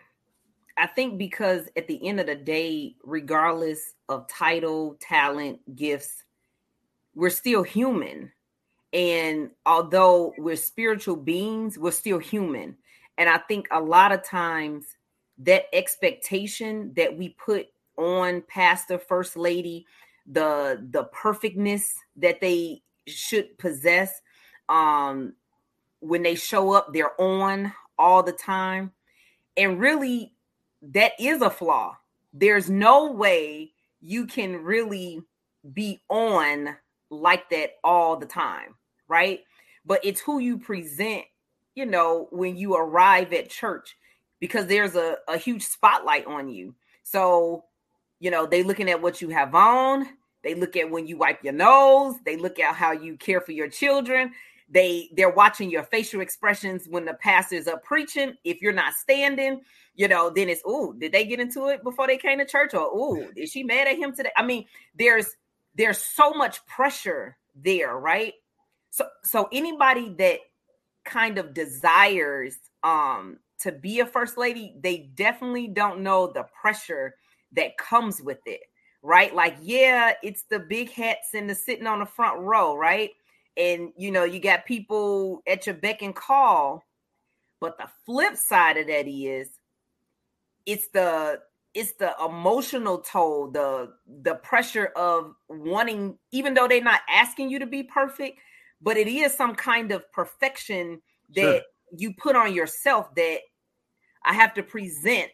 I 0.76 0.86
think 0.86 1.18
because 1.18 1.68
at 1.76 1.88
the 1.88 2.06
end 2.06 2.20
of 2.20 2.26
the 2.26 2.34
day, 2.34 2.96
regardless 3.02 3.94
of 4.08 4.28
title, 4.28 4.96
talent, 5.00 5.58
gifts, 5.76 6.24
we're 7.14 7.30
still 7.30 7.62
human. 7.62 8.32
And 8.92 9.50
although 9.66 10.32
we're 10.38 10.56
spiritual 10.56 11.16
beings, 11.16 11.78
we're 11.78 11.90
still 11.90 12.18
human. 12.18 12.76
And 13.18 13.28
I 13.28 13.38
think 13.38 13.66
a 13.70 13.80
lot 13.80 14.12
of 14.12 14.24
times 14.24 14.86
that 15.38 15.64
expectation 15.72 16.92
that 16.96 17.16
we 17.16 17.30
put 17.30 17.66
on 17.96 18.42
pastor, 18.48 18.98
first 18.98 19.36
lady, 19.36 19.84
the 20.26 20.86
the 20.90 21.04
perfectness 21.04 21.94
that 22.16 22.40
they 22.40 22.82
should 23.06 23.58
possess 23.58 24.20
um 24.68 25.34
when 26.00 26.22
they 26.22 26.34
show 26.34 26.72
up 26.72 26.92
they're 26.92 27.20
on 27.20 27.72
all 27.98 28.22
the 28.22 28.32
time. 28.32 28.92
And 29.56 29.80
really 29.80 30.32
that 30.82 31.12
is 31.18 31.42
a 31.42 31.50
flaw. 31.50 31.96
There's 32.32 32.70
no 32.70 33.10
way 33.12 33.72
you 34.00 34.26
can 34.26 34.62
really 34.62 35.22
be 35.72 36.00
on 36.08 36.76
like 37.10 37.50
that 37.50 37.72
all 37.82 38.16
the 38.16 38.26
time 38.26 38.74
right? 39.08 39.40
But 39.84 40.04
it's 40.04 40.20
who 40.20 40.38
you 40.38 40.58
present 40.58 41.24
you 41.74 41.86
know 41.86 42.26
when 42.30 42.56
you 42.56 42.74
arrive 42.74 43.32
at 43.32 43.50
church 43.50 43.96
because 44.40 44.66
there's 44.66 44.96
a, 44.96 45.16
a 45.28 45.38
huge 45.38 45.64
spotlight 45.64 46.26
on 46.26 46.48
you. 46.48 46.74
So 47.02 47.64
you 48.20 48.30
know 48.30 48.46
they 48.46 48.62
looking 48.62 48.90
at 48.90 49.00
what 49.00 49.20
you 49.20 49.30
have 49.30 49.54
on. 49.54 50.08
They 50.44 50.54
look 50.54 50.76
at 50.76 50.90
when 50.90 51.06
you 51.06 51.16
wipe 51.18 51.42
your 51.42 51.52
nose. 51.52 52.16
They 52.24 52.36
look 52.36 52.58
at 52.58 52.74
how 52.74 52.92
you 52.92 53.16
care 53.16 53.40
for 53.40 53.52
your 53.52 53.68
children 53.68 54.32
they 54.70 55.08
they're 55.16 55.30
watching 55.30 55.70
your 55.70 55.82
facial 55.82 56.20
expressions 56.20 56.86
when 56.88 57.04
the 57.04 57.14
pastors 57.14 57.66
are 57.66 57.78
preaching. 57.78 58.34
If 58.44 58.60
you're 58.60 58.72
not 58.72 58.94
standing, 58.94 59.62
you 59.94 60.08
know, 60.08 60.30
then 60.30 60.48
it's 60.48 60.62
oh, 60.64 60.92
did 60.92 61.12
they 61.12 61.24
get 61.24 61.40
into 61.40 61.68
it 61.68 61.82
before 61.82 62.06
they 62.06 62.18
came 62.18 62.38
to 62.38 62.44
church? 62.44 62.74
Or 62.74 62.88
oh, 62.92 63.28
is 63.36 63.50
she 63.50 63.62
mad 63.62 63.88
at 63.88 63.96
him 63.96 64.14
today? 64.14 64.30
I 64.36 64.44
mean, 64.44 64.66
there's 64.94 65.36
there's 65.74 65.98
so 65.98 66.32
much 66.32 66.64
pressure 66.66 67.36
there, 67.54 67.96
right? 67.96 68.34
So 68.90 69.06
so 69.22 69.48
anybody 69.52 70.14
that 70.18 70.40
kind 71.04 71.38
of 71.38 71.54
desires 71.54 72.56
um 72.82 73.38
to 73.60 73.72
be 73.72 74.00
a 74.00 74.06
first 74.06 74.38
lady, 74.38 74.74
they 74.80 75.10
definitely 75.14 75.68
don't 75.68 76.00
know 76.00 76.30
the 76.32 76.44
pressure 76.60 77.14
that 77.52 77.76
comes 77.78 78.20
with 78.20 78.38
it, 78.46 78.60
right? 79.02 79.34
Like, 79.34 79.56
yeah, 79.62 80.12
it's 80.22 80.42
the 80.44 80.60
big 80.60 80.90
hats 80.90 81.30
and 81.34 81.48
the 81.50 81.54
sitting 81.54 81.86
on 81.86 82.00
the 82.00 82.06
front 82.06 82.40
row, 82.40 82.76
right? 82.76 83.10
And 83.58 83.92
you 83.96 84.10
know 84.10 84.24
you 84.24 84.38
got 84.38 84.64
people 84.64 85.42
at 85.46 85.66
your 85.66 85.74
beck 85.74 86.00
and 86.00 86.14
call 86.14 86.82
but 87.60 87.76
the 87.76 87.88
flip 88.06 88.36
side 88.36 88.76
of 88.76 88.86
that 88.86 89.06
is 89.06 89.50
it's 90.64 90.88
the 90.88 91.40
it's 91.74 91.92
the 91.94 92.14
emotional 92.24 92.98
toll 92.98 93.50
the 93.50 93.92
the 94.22 94.36
pressure 94.36 94.86
of 94.96 95.34
wanting 95.48 96.16
even 96.32 96.54
though 96.54 96.68
they're 96.68 96.80
not 96.80 97.00
asking 97.08 97.50
you 97.50 97.58
to 97.58 97.66
be 97.66 97.82
perfect 97.82 98.38
but 98.80 98.96
it 98.96 99.08
is 99.08 99.34
some 99.34 99.54
kind 99.54 99.90
of 99.90 100.10
perfection 100.12 101.00
that 101.34 101.42
sure. 101.42 101.60
you 101.96 102.14
put 102.14 102.36
on 102.36 102.54
yourself 102.54 103.12
that 103.14 103.38
i 104.24 104.32
have 104.32 104.54
to 104.54 104.62
present 104.62 105.32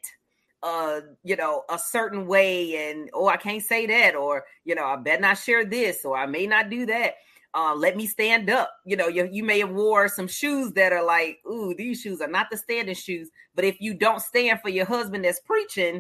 uh 0.63 1.01
you 1.23 1.37
know 1.37 1.63
a 1.71 1.79
certain 1.79 2.27
way 2.27 2.89
and 2.89 3.11
oh 3.13 3.29
i 3.29 3.37
can't 3.37 3.63
say 3.63 3.87
that 3.87 4.17
or 4.17 4.45
you 4.65 4.75
know 4.75 4.85
i 4.85 4.97
better 4.97 5.21
not 5.21 5.39
share 5.39 5.65
this 5.65 6.05
or 6.05 6.17
i 6.17 6.27
may 6.27 6.47
not 6.47 6.71
do 6.71 6.87
that 6.87 7.17
uh, 7.55 7.75
let 7.75 7.97
me 7.97 8.07
stand 8.07 8.51
up. 8.51 8.71
You 8.85 8.97
know, 8.97 9.09
you, 9.09 9.29
you 9.31 9.45
may 9.45 9.61
have 9.61 9.71
wore 9.71 10.09
some 10.09 10.27
shoes 10.27 10.73
that 10.73 10.93
are 10.93 11.05
like, 11.05 11.39
ooh, 11.49 11.75
these 11.77 12.01
shoes 12.01 12.21
are 12.21 12.29
not 12.29 12.49
the 12.51 12.57
standing 12.57 12.95
shoes. 12.95 13.31
But 13.55 13.65
if 13.65 13.81
you 13.81 13.95
don't 13.95 14.21
stand 14.21 14.61
for 14.61 14.71
your 14.71 14.87
husband 14.87 15.25
that's 15.25 15.41
preaching, 15.41 15.95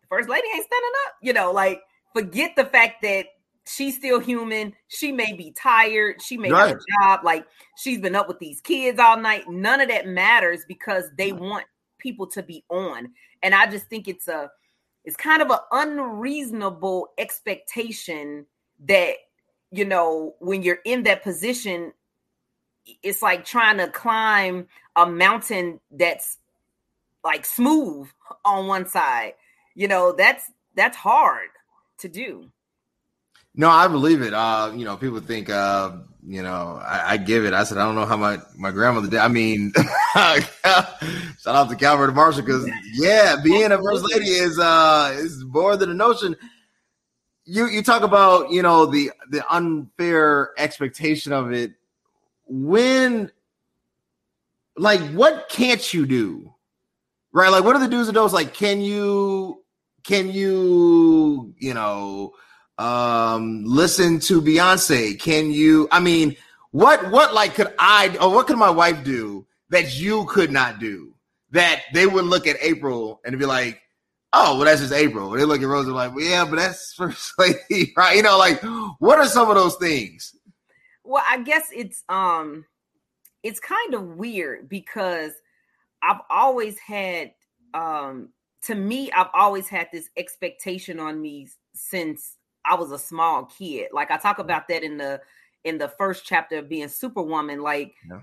the 0.00 0.06
first 0.08 0.28
lady 0.28 0.46
ain't 0.54 0.64
standing 0.64 0.90
up. 1.06 1.14
You 1.20 1.32
know, 1.32 1.50
like 1.50 1.80
forget 2.14 2.54
the 2.56 2.64
fact 2.64 3.02
that 3.02 3.26
she's 3.66 3.96
still 3.96 4.20
human. 4.20 4.72
She 4.86 5.10
may 5.10 5.32
be 5.32 5.52
tired. 5.60 6.22
She 6.22 6.36
may 6.36 6.50
right. 6.50 6.68
have 6.68 6.76
a 6.76 7.02
job. 7.02 7.20
Like 7.24 7.44
she's 7.76 7.98
been 8.00 8.14
up 8.14 8.28
with 8.28 8.38
these 8.38 8.60
kids 8.60 9.00
all 9.00 9.18
night. 9.18 9.48
None 9.48 9.80
of 9.80 9.88
that 9.88 10.06
matters 10.06 10.64
because 10.68 11.04
they 11.18 11.32
want 11.32 11.64
people 11.98 12.28
to 12.28 12.42
be 12.42 12.64
on. 12.70 13.10
And 13.42 13.52
I 13.54 13.66
just 13.66 13.86
think 13.86 14.06
it's 14.06 14.28
a 14.28 14.50
it's 15.04 15.16
kind 15.16 15.42
of 15.42 15.50
an 15.50 15.58
unreasonable 15.72 17.08
expectation 17.18 18.46
that 18.86 19.14
you 19.70 19.84
know, 19.84 20.34
when 20.38 20.62
you're 20.62 20.80
in 20.84 21.04
that 21.04 21.22
position, 21.22 21.92
it's 23.02 23.22
like 23.22 23.44
trying 23.44 23.78
to 23.78 23.88
climb 23.88 24.66
a 24.96 25.06
mountain 25.06 25.80
that's 25.90 26.38
like 27.24 27.44
smooth 27.44 28.08
on 28.44 28.66
one 28.66 28.86
side. 28.86 29.34
You 29.74 29.88
know, 29.88 30.12
that's 30.12 30.50
that's 30.74 30.96
hard 30.96 31.48
to 31.98 32.08
do. 32.08 32.50
No, 33.54 33.68
I 33.68 33.88
believe 33.88 34.22
it. 34.22 34.32
Uh, 34.32 34.72
you 34.74 34.84
know, 34.84 34.96
people 34.96 35.20
think 35.20 35.50
uh, 35.50 35.92
you 36.26 36.42
know, 36.42 36.80
I, 36.82 37.12
I, 37.12 37.16
give 37.16 37.44
it. 37.44 37.54
I 37.54 37.64
said, 37.64 37.78
I 37.78 37.84
don't 37.84 37.94
know 37.94 38.04
how 38.04 38.16
my, 38.16 38.38
my 38.56 38.70
grandmother 38.70 39.08
did. 39.08 39.18
I 39.18 39.28
mean, 39.28 39.72
shout 40.14 40.44
out 41.46 41.70
to 41.70 41.76
Calvert 41.76 42.14
Marshall 42.14 42.42
because 42.42 42.68
yeah, 42.94 43.36
being 43.42 43.72
a 43.72 43.82
first 43.82 44.04
lady 44.12 44.26
is 44.26 44.58
uh 44.58 45.12
is 45.16 45.44
more 45.44 45.76
than 45.76 45.90
a 45.90 45.94
notion 45.94 46.36
you 47.50 47.66
you 47.66 47.82
talk 47.82 48.02
about 48.02 48.50
you 48.50 48.62
know 48.62 48.86
the 48.86 49.10
the 49.30 49.44
unfair 49.52 50.52
expectation 50.58 51.32
of 51.32 51.52
it. 51.52 51.72
When 52.46 53.30
like 54.76 55.00
what 55.12 55.48
can't 55.48 55.92
you 55.92 56.06
do? 56.06 56.54
Right? 57.32 57.50
Like 57.50 57.64
what 57.64 57.76
are 57.76 57.80
the 57.80 57.88
do's 57.88 58.08
and 58.08 58.14
don'ts? 58.14 58.32
Like 58.32 58.54
can 58.54 58.80
you 58.80 59.62
can 60.04 60.30
you 60.30 61.54
you 61.58 61.74
know 61.74 62.34
um 62.78 63.64
listen 63.64 64.20
to 64.20 64.40
Beyoncé? 64.40 65.18
Can 65.18 65.50
you 65.50 65.88
i 65.92 66.00
mean 66.00 66.36
what 66.70 67.10
what 67.10 67.34
like 67.34 67.54
could 67.54 67.74
i 67.78 68.16
or 68.20 68.32
what 68.32 68.46
could 68.46 68.56
my 68.56 68.70
wife 68.70 69.02
do 69.04 69.44
that 69.70 69.98
you 69.98 70.24
could 70.26 70.50
not 70.50 70.78
do 70.78 71.10
that 71.52 71.82
they 71.92 72.06
would 72.06 72.24
look 72.24 72.46
at 72.46 72.56
April 72.60 73.20
and 73.24 73.38
be 73.38 73.46
like, 73.46 73.82
oh, 74.32 74.56
well, 74.56 74.64
that's 74.64 74.80
just 74.80 74.92
April. 74.92 75.30
They 75.30 75.44
look 75.44 75.62
at 75.62 75.66
Rose 75.66 75.86
and 75.86 75.94
like, 75.94 76.14
well, 76.14 76.24
yeah, 76.24 76.44
but 76.44 76.56
that's 76.56 76.94
first 76.94 77.32
lady, 77.38 77.92
right? 77.96 78.16
You 78.16 78.22
know, 78.22 78.38
like, 78.38 78.62
what 78.98 79.18
are 79.18 79.26
some 79.26 79.48
of 79.48 79.56
those 79.56 79.76
things? 79.76 80.34
Well, 81.04 81.24
I 81.28 81.42
guess 81.42 81.68
it's 81.74 82.04
um, 82.08 82.64
it's 83.42 83.60
kind 83.60 83.94
of 83.94 84.16
weird 84.16 84.68
because 84.68 85.32
I've 86.02 86.20
always 86.30 86.78
had 86.78 87.32
um, 87.74 88.30
to 88.62 88.74
me, 88.74 89.10
I've 89.12 89.30
always 89.34 89.68
had 89.68 89.88
this 89.92 90.10
expectation 90.16 91.00
on 91.00 91.20
me 91.20 91.48
since 91.74 92.36
I 92.64 92.74
was 92.74 92.92
a 92.92 92.98
small 92.98 93.44
kid. 93.44 93.88
Like 93.92 94.10
I 94.10 94.16
talk 94.16 94.38
about 94.38 94.68
that 94.68 94.82
in 94.82 94.98
the 94.98 95.20
in 95.64 95.78
the 95.78 95.88
first 95.88 96.24
chapter 96.24 96.58
of 96.58 96.68
being 96.68 96.88
Superwoman. 96.88 97.62
Like 97.62 97.94
yeah. 98.08 98.20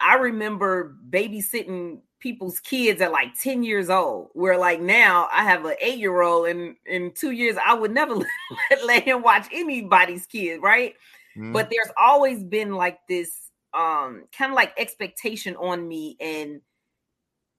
I 0.00 0.16
remember 0.16 0.96
babysitting 1.10 2.00
people's 2.20 2.60
kids 2.60 3.00
at 3.00 3.12
like 3.12 3.38
10 3.40 3.62
years 3.62 3.90
old 3.90 4.30
where 4.32 4.56
like 4.56 4.80
now 4.80 5.28
i 5.32 5.44
have 5.44 5.64
an 5.64 5.74
eight 5.80 5.98
year 5.98 6.22
old 6.22 6.48
and 6.48 6.74
in 6.86 7.12
two 7.12 7.30
years 7.30 7.56
i 7.64 7.74
would 7.74 7.92
never 7.92 8.14
let, 8.70 8.84
let 8.84 9.02
him 9.04 9.22
watch 9.22 9.46
anybody's 9.52 10.26
kid 10.26 10.60
right 10.62 10.94
mm. 11.36 11.52
but 11.52 11.70
there's 11.70 11.92
always 12.00 12.42
been 12.42 12.74
like 12.74 12.98
this 13.08 13.50
um 13.74 14.24
kind 14.36 14.50
of 14.50 14.56
like 14.56 14.72
expectation 14.78 15.54
on 15.56 15.86
me 15.86 16.16
and 16.20 16.60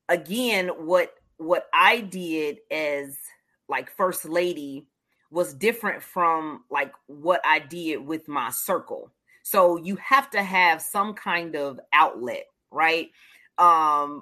again 0.09 0.69
what 0.69 1.13
what 1.37 1.67
i 1.73 2.01
did 2.01 2.57
as 2.71 3.15
like 3.69 3.91
first 3.91 4.25
lady 4.25 4.87
was 5.29 5.53
different 5.53 6.01
from 6.01 6.63
like 6.71 6.91
what 7.05 7.41
i 7.45 7.59
did 7.59 7.97
with 7.97 8.27
my 8.27 8.49
circle 8.49 9.11
so 9.47 9.77
you 9.77 9.95
have 9.97 10.29
to 10.29 10.43
have 10.43 10.81
some 10.81 11.13
kind 11.13 11.55
of 11.55 11.79
outlet 11.93 12.45
right 12.71 13.11
um 13.57 14.21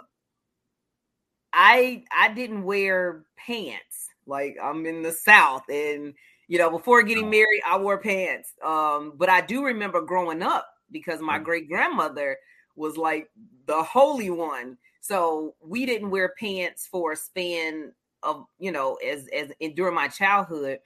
I 1.56 2.04
I 2.16 2.34
didn't 2.34 2.64
wear 2.64 3.24
pants. 3.38 4.10
Like 4.28 4.58
I'm 4.62 4.86
in 4.86 5.02
the 5.02 5.12
South, 5.12 5.64
and 5.70 6.14
you 6.48 6.60
know, 6.60 6.70
before 6.70 7.02
getting 7.02 7.30
married, 7.30 7.62
I 7.66 7.78
wore 7.78 7.98
pants. 7.98 8.54
Um, 8.64 9.14
but 9.16 9.30
I 9.30 9.42
do 9.42 9.64
remember 9.64 10.02
growing 10.02 10.44
up 10.44 10.68
because 10.92 11.22
my 11.22 11.40
mm. 11.40 11.44
great 11.44 11.70
grandmother 11.70 12.38
was 12.76 12.98
like 12.98 13.30
the 13.68 13.82
holy 13.82 14.30
one. 14.30 14.78
So 15.00 15.56
we 15.62 15.86
didn't 15.86 16.10
wear 16.10 16.34
pants 16.38 16.88
for 16.92 17.14
a 17.14 17.16
span 17.16 17.94
of 18.22 18.46
you 18.60 18.72
know 18.72 18.96
as 18.96 19.28
as 19.30 19.52
in, 19.62 19.76
during 19.76 19.96
my 19.96 20.10
childhood, 20.10 20.80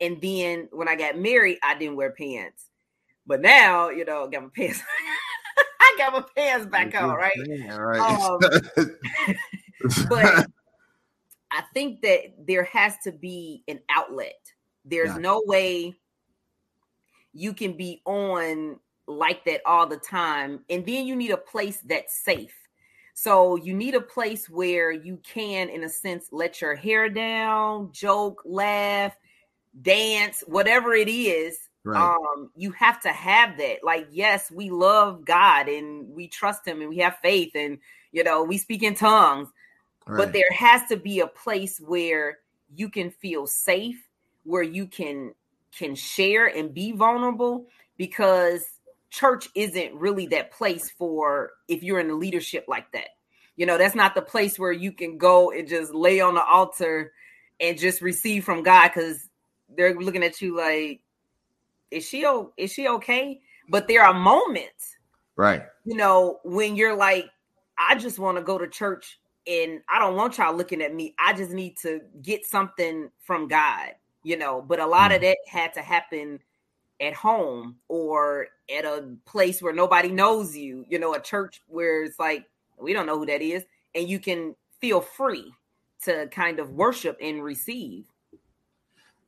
and 0.00 0.20
then 0.22 0.68
when 0.70 0.88
I 0.88 0.94
got 0.94 1.18
married, 1.18 1.58
I 1.64 1.76
didn't 1.76 1.96
wear 1.96 2.12
pants. 2.12 2.66
But 3.26 3.40
now, 3.40 3.90
you 3.90 4.04
know, 4.04 4.24
I 4.26 4.28
got 4.28 4.42
my 4.42 4.48
pants. 4.54 4.82
I 5.80 5.94
got 5.98 6.12
my 6.12 6.24
pants 6.36 6.66
back 6.66 6.94
on, 6.94 7.10
right? 7.10 7.32
Yeah, 7.36 7.76
right. 7.76 8.00
Um, 8.00 8.38
but 10.08 10.46
I 11.50 11.62
think 11.74 12.00
that 12.02 12.32
there 12.46 12.64
has 12.64 12.96
to 13.04 13.12
be 13.12 13.62
an 13.68 13.80
outlet. 13.90 14.40
There's 14.84 15.10
yeah. 15.10 15.18
no 15.18 15.42
way 15.44 15.94
you 17.32 17.52
can 17.52 17.76
be 17.76 18.02
on 18.04 18.78
like 19.06 19.44
that 19.44 19.60
all 19.66 19.86
the 19.86 19.98
time. 19.98 20.60
And 20.70 20.86
then 20.86 21.06
you 21.06 21.16
need 21.16 21.30
a 21.30 21.36
place 21.36 21.78
that's 21.84 22.16
safe. 22.16 22.54
So 23.14 23.56
you 23.56 23.74
need 23.74 23.94
a 23.94 24.00
place 24.00 24.48
where 24.48 24.90
you 24.90 25.18
can, 25.22 25.68
in 25.68 25.84
a 25.84 25.88
sense, 25.88 26.28
let 26.32 26.60
your 26.60 26.74
hair 26.74 27.10
down, 27.10 27.90
joke, 27.92 28.42
laugh, 28.44 29.14
dance, 29.82 30.42
whatever 30.46 30.94
it 30.94 31.08
is. 31.08 31.58
Right. 31.84 32.14
Um, 32.14 32.50
you 32.54 32.70
have 32.72 33.00
to 33.02 33.08
have 33.08 33.58
that. 33.58 33.78
Like, 33.82 34.06
yes, 34.10 34.50
we 34.50 34.70
love 34.70 35.24
God 35.24 35.68
and 35.68 36.08
we 36.14 36.28
trust 36.28 36.66
Him 36.66 36.80
and 36.80 36.88
we 36.88 36.98
have 36.98 37.16
faith 37.22 37.52
and 37.54 37.78
you 38.12 38.22
know 38.22 38.44
we 38.44 38.58
speak 38.58 38.82
in 38.82 38.94
tongues, 38.94 39.48
Right. 40.06 40.16
But 40.16 40.32
there 40.32 40.50
has 40.52 40.82
to 40.88 40.96
be 40.96 41.20
a 41.20 41.26
place 41.26 41.78
where 41.78 42.38
you 42.74 42.88
can 42.88 43.10
feel 43.10 43.46
safe, 43.46 44.08
where 44.44 44.62
you 44.62 44.86
can 44.86 45.34
can 45.76 45.94
share 45.94 46.46
and 46.46 46.74
be 46.74 46.92
vulnerable 46.92 47.66
because 47.96 48.64
church 49.10 49.48
isn't 49.54 49.94
really 49.94 50.26
that 50.26 50.50
place 50.50 50.90
for 50.90 51.52
if 51.68 51.82
you're 51.82 52.00
in 52.00 52.10
a 52.10 52.14
leadership 52.14 52.66
like 52.68 52.90
that. 52.92 53.08
You 53.56 53.64
know, 53.64 53.78
that's 53.78 53.94
not 53.94 54.14
the 54.14 54.22
place 54.22 54.58
where 54.58 54.72
you 54.72 54.92
can 54.92 55.16
go 55.16 55.50
and 55.50 55.68
just 55.68 55.94
lay 55.94 56.20
on 56.20 56.34
the 56.34 56.44
altar 56.44 57.12
and 57.60 57.78
just 57.78 58.02
receive 58.02 58.44
from 58.44 58.62
God 58.62 58.88
because 58.88 59.28
they're 59.74 59.98
looking 59.98 60.24
at 60.24 60.42
you 60.42 60.56
like, 60.56 61.00
is 61.92 62.08
she 62.08 62.26
is 62.56 62.72
she 62.72 62.88
okay? 62.88 63.40
But 63.68 63.88
there 63.88 64.02
are 64.02 64.14
moments, 64.14 64.96
right? 65.36 65.62
You 65.84 65.96
know, 65.96 66.40
when 66.44 66.74
you're 66.76 66.96
like, 66.96 67.26
I 67.78 67.94
just 67.94 68.18
want 68.18 68.38
to 68.38 68.42
go 68.42 68.58
to 68.58 68.68
church 68.68 69.18
and 69.46 69.80
I 69.88 69.98
don't 69.98 70.16
want 70.16 70.38
y'all 70.38 70.56
looking 70.56 70.82
at 70.82 70.94
me. 70.94 71.14
I 71.18 71.32
just 71.32 71.50
need 71.50 71.76
to 71.82 72.00
get 72.22 72.46
something 72.46 73.10
from 73.20 73.48
God, 73.48 73.90
you 74.22 74.36
know. 74.36 74.62
But 74.62 74.80
a 74.80 74.86
lot 74.86 75.10
mm. 75.10 75.16
of 75.16 75.20
that 75.22 75.38
had 75.46 75.72
to 75.74 75.82
happen 75.82 76.40
at 77.00 77.14
home 77.14 77.76
or 77.88 78.48
at 78.74 78.84
a 78.84 79.14
place 79.24 79.60
where 79.60 79.72
nobody 79.72 80.08
knows 80.08 80.56
you, 80.56 80.84
you 80.88 80.98
know, 80.98 81.14
a 81.14 81.20
church 81.20 81.60
where 81.66 82.04
it's 82.04 82.18
like 82.18 82.46
we 82.78 82.92
don't 82.92 83.06
know 83.06 83.18
who 83.18 83.26
that 83.26 83.42
is, 83.42 83.64
and 83.94 84.08
you 84.08 84.18
can 84.18 84.54
feel 84.80 85.00
free 85.00 85.52
to 86.04 86.26
kind 86.28 86.58
of 86.58 86.70
worship 86.70 87.16
and 87.20 87.42
receive. 87.42 88.06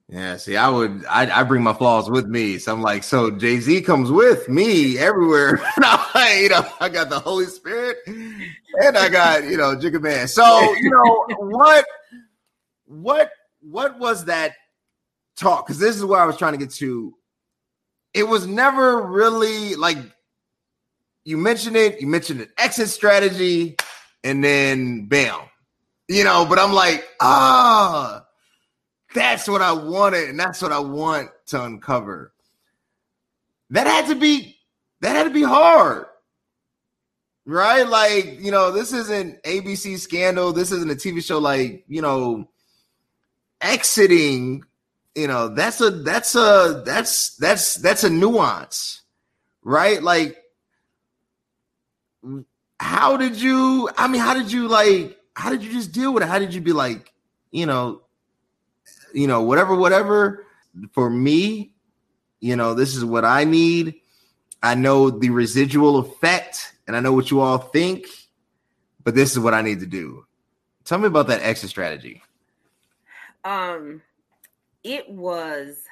Yeah, 0.09 0.37
see, 0.37 0.57
I 0.57 0.69
would, 0.69 1.05
I, 1.07 1.41
I 1.41 1.43
bring 1.45 1.63
my 1.63 1.73
flaws 1.73 2.11
with 2.11 2.27
me. 2.27 2.59
So 2.59 2.75
I'm 2.75 2.83
like, 2.83 3.03
so 3.03 3.31
Jay 3.31 3.59
Z 3.59 3.81
comes 3.83 4.11
with 4.11 4.49
me 4.51 4.99
everywhere. 4.99 5.59
I, 5.79 6.41
you 6.43 6.51
know, 6.51 6.67
I 6.79 6.91
got 6.91 7.09
the 7.09 7.19
Holy 7.19 7.47
Spirit, 7.47 7.97
and 8.07 8.99
I 8.99 9.09
got 9.09 9.45
you 9.45 9.57
know 9.57 9.75
Jigga 9.77 10.03
Man. 10.03 10.29
So 10.29 10.75
you 10.75 10.91
know 10.91 11.25
what, 11.39 11.87
what, 12.85 13.31
what 13.61 13.99
was 13.99 14.27
that 14.27 14.53
talk? 15.37 15.67
Because 15.67 15.79
this 15.79 15.97
is 15.97 16.05
where 16.05 16.21
I 16.21 16.27
was 16.27 16.37
trying 16.37 16.53
to 16.53 16.59
get 16.59 16.71
to. 16.75 17.15
It 18.13 18.25
was 18.25 18.47
never 18.47 19.01
really 19.03 19.75
like 19.75 19.97
you 21.25 21.39
mentioned 21.39 21.77
it. 21.77 22.03
You 22.03 22.09
mentioned 22.09 22.43
an 22.43 22.49
exit 22.59 22.91
strategy, 22.91 23.77
and 24.23 24.45
then 24.45 25.07
bam, 25.07 25.41
you 26.09 26.25
know. 26.25 26.45
But 26.45 26.59
I'm 26.59 26.75
like, 26.75 27.09
ah 27.23 28.24
that's 29.15 29.49
what 29.49 29.63
I 29.63 29.73
wanted, 29.73 30.29
and 30.29 30.39
that's 30.39 30.61
what 30.61 30.73
I 30.73 30.81
want 30.81 31.31
to 31.47 31.63
uncover. 31.63 32.33
That 33.71 33.87
had 33.87 34.09
to 34.09 34.15
be 34.15 34.59
that 35.01 35.17
had 35.17 35.25
to 35.25 35.31
be 35.31 35.43
hard. 35.43 36.07
Right? 37.47 37.87
Like, 37.87 38.41
you 38.41 38.51
know, 38.51 38.71
this 38.71 38.93
isn't 38.93 39.43
ABC 39.43 39.99
scandal. 39.99 40.53
This 40.53 40.73
isn't 40.73 40.91
a 40.91 40.95
TV 40.95 41.23
show 41.23 41.39
like, 41.39 41.85
you 41.89 42.01
know, 42.01 42.49
exiting, 43.61 44.65
you 45.15 45.27
know, 45.27 45.49
that's 45.49 45.81
a 45.81 45.91
that's 45.91 46.35
a 46.35 46.83
that's 46.85 47.37
that's 47.37 47.77
that's 47.77 48.05
a 48.05 48.11
nuance. 48.11 49.03
Right? 49.63 50.03
Like 50.03 50.39
how 52.81 53.17
did 53.17 53.41
you 53.41 53.91
I 53.97 54.09
mean, 54.09 54.21
how 54.21 54.35
did 54.35 54.51
you 54.51 54.69
like 54.69 55.19
how 55.37 55.51
did 55.51 55.63
you 55.63 55.71
just 55.73 55.93
deal 55.93 56.13
with 56.15 56.23
it? 56.23 56.29
How 56.29 56.39
did 56.39 56.55
you 56.55 56.61
be 56.61 56.73
like, 56.73 57.13
you 57.51 57.67
know, 57.67 58.04
you 59.15 59.27
know, 59.27 59.43
whatever, 59.43 59.75
whatever. 59.75 60.47
For 60.93 61.09
me, 61.09 61.73
you 62.41 62.57
know, 62.57 62.75
this 62.75 62.97
is 62.97 63.05
what 63.05 63.25
I 63.25 63.45
need. 63.45 63.95
I 64.63 64.75
know 64.75 65.11
the 65.11 65.31
residual 65.31 65.99
effect 65.99 66.75
and 66.87 66.97
I 66.97 67.01
know 67.01 67.13
what 67.13 67.31
you 67.31 67.41
all 67.41 67.59
think, 67.59 68.07
but 69.03 69.15
this 69.15 69.33
is 69.33 69.39
what 69.39 69.55
I 69.55 69.63
need 69.63 69.81
to 69.81 69.87
do. 69.87 70.27
Tell 70.85 70.99
me 70.99 71.07
about 71.07 71.29
that 71.29 71.43
exit 71.43 71.71
strategy. 71.71 72.23
Um, 73.45 74.03
it 74.83 75.09
was 75.09 75.85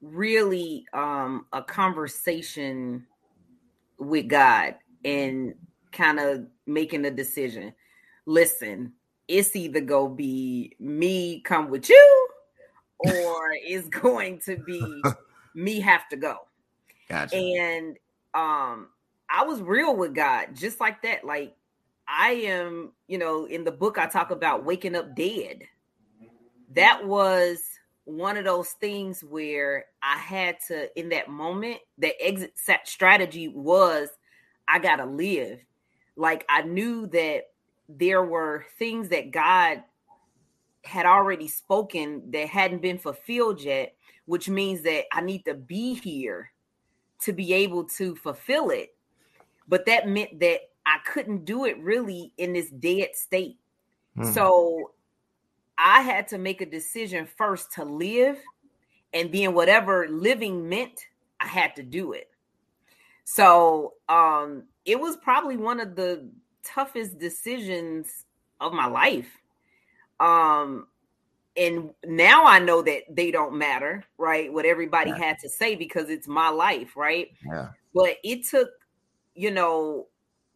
really 0.00 0.84
um 0.92 1.46
a 1.52 1.62
conversation 1.62 3.06
with 3.98 4.26
God 4.26 4.74
and 5.04 5.54
kind 5.92 6.18
of 6.18 6.46
making 6.66 7.04
a 7.04 7.10
decision. 7.10 7.72
Listen, 8.26 8.92
it's 9.28 9.54
either 9.56 9.80
go 9.80 10.08
be 10.08 10.74
me 10.78 11.40
come 11.40 11.70
with 11.70 11.88
you 11.88 12.28
or 12.98 13.52
it's 13.52 13.88
going 13.88 14.40
to 14.40 14.56
be 14.56 15.02
me 15.54 15.80
have 15.80 16.08
to 16.08 16.16
go. 16.16 16.38
Gotcha. 17.08 17.36
And 17.36 17.96
um 18.34 18.88
I 19.28 19.44
was 19.44 19.60
real 19.60 19.96
with 19.96 20.14
God 20.14 20.48
just 20.54 20.80
like 20.80 21.02
that. 21.02 21.24
Like 21.24 21.54
I 22.06 22.32
am, 22.32 22.92
you 23.08 23.18
know, 23.18 23.46
in 23.46 23.64
the 23.64 23.72
book 23.72 23.98
I 23.98 24.06
talk 24.06 24.30
about 24.30 24.64
waking 24.64 24.96
up 24.96 25.14
dead. 25.16 25.62
That 26.74 27.06
was 27.06 27.60
one 28.04 28.36
of 28.36 28.44
those 28.44 28.70
things 28.70 29.22
where 29.22 29.84
I 30.02 30.18
had 30.18 30.56
to 30.68 30.98
in 30.98 31.10
that 31.10 31.28
moment, 31.28 31.78
the 31.98 32.14
exit 32.20 32.54
strategy 32.84 33.48
was 33.48 34.08
I 34.68 34.78
got 34.78 34.96
to 34.96 35.06
live. 35.06 35.60
Like 36.16 36.44
I 36.48 36.62
knew 36.62 37.06
that 37.08 37.44
there 37.88 38.22
were 38.22 38.64
things 38.78 39.08
that 39.10 39.30
God 39.30 39.82
had 40.84 41.06
already 41.06 41.48
spoken 41.48 42.30
that 42.30 42.48
hadn't 42.48 42.82
been 42.82 42.98
fulfilled 42.98 43.62
yet, 43.62 43.94
which 44.26 44.48
means 44.48 44.82
that 44.82 45.04
I 45.12 45.20
need 45.20 45.44
to 45.44 45.54
be 45.54 45.94
here 45.94 46.50
to 47.20 47.32
be 47.32 47.52
able 47.52 47.84
to 47.84 48.16
fulfill 48.16 48.70
it. 48.70 48.94
But 49.68 49.86
that 49.86 50.08
meant 50.08 50.40
that 50.40 50.60
I 50.84 50.98
couldn't 51.04 51.44
do 51.44 51.64
it 51.64 51.78
really 51.78 52.32
in 52.36 52.52
this 52.52 52.68
dead 52.70 53.10
state. 53.14 53.58
Hmm. 54.16 54.32
So 54.32 54.90
I 55.78 56.00
had 56.00 56.28
to 56.28 56.38
make 56.38 56.60
a 56.60 56.66
decision 56.66 57.26
first 57.26 57.72
to 57.72 57.84
live, 57.84 58.38
and 59.12 59.32
then 59.32 59.54
whatever 59.54 60.08
living 60.08 60.68
meant, 60.68 61.06
I 61.40 61.46
had 61.46 61.76
to 61.76 61.82
do 61.82 62.12
it. 62.12 62.28
So 63.24 63.94
um, 64.08 64.64
it 64.84 64.98
was 64.98 65.16
probably 65.16 65.56
one 65.56 65.80
of 65.80 65.94
the 65.94 66.28
toughest 66.64 67.18
decisions 67.18 68.24
of 68.60 68.72
my 68.72 68.86
life. 68.86 69.28
Um, 70.20 70.86
and 71.56 71.90
now 72.04 72.44
I 72.44 72.58
know 72.58 72.80
that 72.82 73.02
they 73.10 73.30
don't 73.30 73.58
matter, 73.58 74.04
right? 74.16 74.52
What 74.52 74.64
everybody 74.64 75.10
had 75.10 75.38
to 75.40 75.48
say 75.48 75.74
because 75.74 76.08
it's 76.08 76.28
my 76.28 76.48
life, 76.48 76.96
right? 76.96 77.28
Yeah. 77.46 77.68
But 77.94 78.16
it 78.24 78.46
took, 78.46 78.70
you 79.34 79.50
know, 79.50 80.08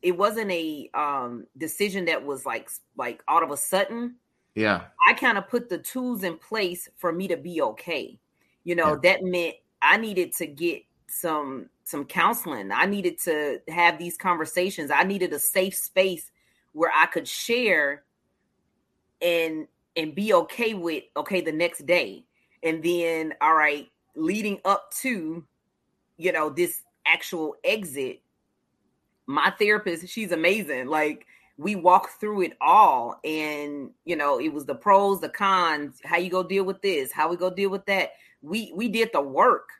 it 0.03 0.16
wasn't 0.16 0.51
a 0.51 0.88
um 0.95 1.47
decision 1.59 2.05
that 2.07 2.25
was 2.25 2.47
like 2.47 2.71
like 2.97 3.23
all 3.29 3.42
of 3.42 3.51
a 3.51 3.57
sudden. 3.57 4.16
Yeah. 4.55 4.85
I 5.07 5.12
kind 5.12 5.37
of 5.37 5.49
put 5.49 5.69
the 5.69 5.79
tools 5.79 6.23
in 6.23 6.38
place 6.38 6.88
for 6.97 7.12
me 7.12 7.29
to 7.29 7.37
be 7.37 7.61
okay. 7.61 8.19
You 8.64 8.75
know, 8.75 8.92
yeah. 8.92 9.01
that 9.03 9.23
meant 9.23 9.57
I 9.83 9.99
needed 9.99 10.33
to 10.37 10.47
get 10.47 10.83
some 11.09 11.69
some 11.87 12.05
counseling. 12.05 12.72
I 12.72 12.85
needed 12.85 13.16
to 13.20 13.61
have 13.68 13.96
these 13.96 14.16
conversations. 14.16 14.90
I 14.90 15.05
needed 15.05 15.33
a 15.33 15.38
safe 15.38 15.77
space 15.77 16.33
where 16.72 16.90
I 16.92 17.07
could 17.07 17.29
share 17.29 18.03
and 19.22 19.68
and 19.94 20.14
be 20.14 20.35
okay 20.35 20.75
with 20.75 21.05
okay 21.16 21.40
the 21.40 21.53
next 21.53 21.87
day. 21.87 22.25
And 22.64 22.83
then 22.83 23.35
all 23.40 23.55
right, 23.55 23.87
leading 24.16 24.59
up 24.64 24.90
to 25.03 25.44
you 26.16 26.33
know 26.33 26.51
this 26.51 26.83
actual 27.07 27.55
exit, 27.62 28.20
my 29.27 29.55
therapist, 29.57 30.09
she's 30.09 30.33
amazing. 30.33 30.88
Like 30.88 31.25
we 31.57 31.77
walked 31.77 32.20
through 32.20 32.42
it 32.42 32.57
all 32.61 33.20
and 33.22 33.90
you 34.05 34.16
know 34.16 34.40
it 34.40 34.53
was 34.53 34.66
the 34.66 34.75
pros 34.75 35.20
the 35.20 35.29
cons 35.29 36.01
how 36.05 36.18
you 36.18 36.29
go 36.29 36.42
deal 36.42 36.64
with 36.64 36.83
this 36.83 37.11
how 37.11 37.31
we 37.31 37.37
go 37.37 37.49
deal 37.49 37.70
with 37.70 37.87
that 37.87 38.11
we 38.42 38.70
we 38.77 38.88
did 38.88 39.09
the 39.14 39.20
work 39.22 39.70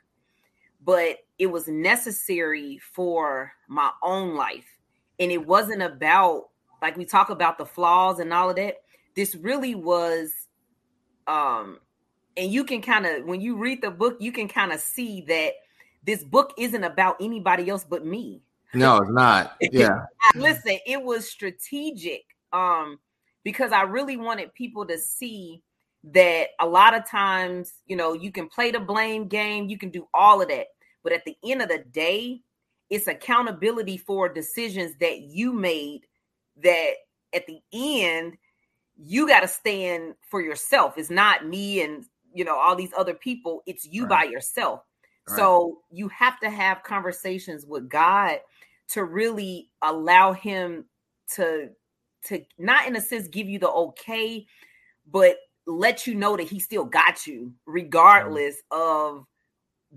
but 0.87 1.17
it 1.37 1.47
was 1.47 1.67
necessary 1.67 2.79
for 2.93 3.51
my 3.67 3.91
own 4.01 4.35
life. 4.35 4.63
And 5.19 5.33
it 5.33 5.45
wasn't 5.45 5.81
about, 5.81 6.45
like 6.81 6.95
we 6.95 7.03
talk 7.03 7.29
about 7.29 7.57
the 7.57 7.65
flaws 7.65 8.19
and 8.19 8.31
all 8.31 8.49
of 8.49 8.55
that. 8.55 8.77
This 9.13 9.35
really 9.35 9.75
was, 9.75 10.31
um, 11.27 11.79
and 12.37 12.49
you 12.49 12.63
can 12.63 12.81
kind 12.81 13.05
of, 13.05 13.25
when 13.25 13.41
you 13.41 13.57
read 13.57 13.81
the 13.81 13.91
book, 13.91 14.15
you 14.21 14.31
can 14.31 14.47
kind 14.47 14.71
of 14.71 14.79
see 14.79 15.25
that 15.27 15.55
this 16.05 16.23
book 16.23 16.53
isn't 16.57 16.85
about 16.85 17.17
anybody 17.19 17.69
else 17.69 17.83
but 17.83 18.05
me. 18.05 18.41
No, 18.73 18.99
it's 18.99 19.11
not. 19.11 19.57
Yeah. 19.73 20.05
Listen, 20.35 20.77
it 20.85 21.03
was 21.03 21.29
strategic. 21.29 22.23
Um, 22.53 22.99
because 23.43 23.73
I 23.73 23.81
really 23.81 24.15
wanted 24.15 24.53
people 24.53 24.85
to 24.85 24.97
see 24.97 25.61
that 26.13 26.51
a 26.61 26.65
lot 26.65 26.93
of 26.93 27.05
times, 27.05 27.73
you 27.87 27.97
know, 27.97 28.13
you 28.13 28.31
can 28.31 28.47
play 28.47 28.71
the 28.71 28.79
blame 28.79 29.27
game, 29.27 29.67
you 29.67 29.77
can 29.77 29.89
do 29.89 30.07
all 30.13 30.41
of 30.41 30.47
that. 30.47 30.67
But 31.07 31.13
at 31.13 31.23
the 31.23 31.37
end 31.41 31.61
of 31.61 31.69
the 31.69 31.85
day, 31.93 32.41
it's 32.89 33.07
accountability 33.07 33.95
for 33.95 34.27
decisions 34.27 34.97
that 34.99 35.21
you 35.21 35.53
made 35.53 36.01
that 36.61 36.95
at 37.33 37.47
the 37.47 37.61
end 37.71 38.37
you 38.97 39.25
got 39.25 39.39
to 39.39 39.47
stand 39.47 40.15
for 40.29 40.41
yourself. 40.41 40.97
It's 40.97 41.09
not 41.09 41.47
me 41.47 41.81
and 41.81 42.03
you 42.33 42.43
know 42.43 42.57
all 42.57 42.75
these 42.75 42.91
other 42.97 43.13
people, 43.13 43.63
it's 43.65 43.85
you 43.85 44.01
right. 44.01 44.09
by 44.09 44.23
yourself. 44.25 44.81
Right. 45.29 45.37
So 45.37 45.79
you 45.89 46.09
have 46.09 46.41
to 46.41 46.49
have 46.49 46.83
conversations 46.83 47.65
with 47.65 47.87
God 47.87 48.39
to 48.89 49.05
really 49.05 49.69
allow 49.81 50.33
him 50.33 50.87
to 51.35 51.69
to 52.25 52.43
not 52.57 52.85
in 52.85 52.97
a 52.97 53.01
sense 53.01 53.29
give 53.29 53.47
you 53.47 53.59
the 53.59 53.71
okay, 53.71 54.45
but 55.09 55.37
let 55.67 56.05
you 56.05 56.15
know 56.15 56.35
that 56.35 56.49
he 56.49 56.59
still 56.59 56.83
got 56.83 57.25
you 57.25 57.53
regardless 57.65 58.57
of 58.71 59.25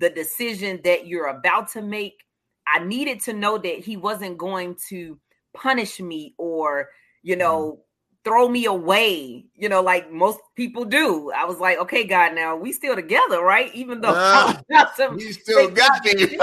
the 0.00 0.10
decision 0.10 0.80
that 0.84 1.06
you're 1.06 1.26
about 1.26 1.68
to 1.72 1.82
make. 1.82 2.24
I 2.66 2.82
needed 2.82 3.20
to 3.22 3.32
know 3.32 3.58
that 3.58 3.78
he 3.78 3.96
wasn't 3.96 4.38
going 4.38 4.76
to 4.88 5.18
punish 5.54 6.00
me 6.00 6.34
or, 6.38 6.88
you 7.22 7.36
know, 7.36 7.72
mm. 7.72 7.78
throw 8.24 8.48
me 8.48 8.64
away, 8.64 9.44
you 9.54 9.68
know, 9.68 9.82
like 9.82 10.10
most 10.10 10.38
people 10.56 10.84
do. 10.84 11.30
I 11.36 11.44
was 11.44 11.58
like, 11.58 11.78
okay, 11.78 12.04
God, 12.04 12.34
now 12.34 12.56
we 12.56 12.72
still 12.72 12.94
together, 12.94 13.42
right? 13.42 13.74
Even 13.74 14.00
though 14.00 14.14
uh, 14.14 14.54
you 15.18 15.32
still 15.32 15.68
got 15.68 16.04
me. 16.04 16.38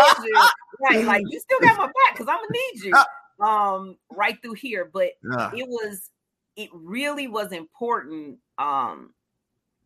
right, 0.81 1.05
like 1.05 1.23
you 1.29 1.39
still 1.39 1.59
got 1.59 1.77
my 1.77 1.85
back 1.85 2.13
because 2.13 2.27
I'm 2.27 2.37
gonna 2.37 2.47
need 2.51 2.83
you 2.83 2.93
um 3.45 3.97
right 4.11 4.37
through 4.41 4.53
here. 4.53 4.89
But 4.91 5.11
uh. 5.31 5.51
it 5.55 5.67
was 5.67 6.09
it 6.55 6.69
really 6.73 7.27
was 7.27 7.51
important 7.51 8.39
um 8.57 9.13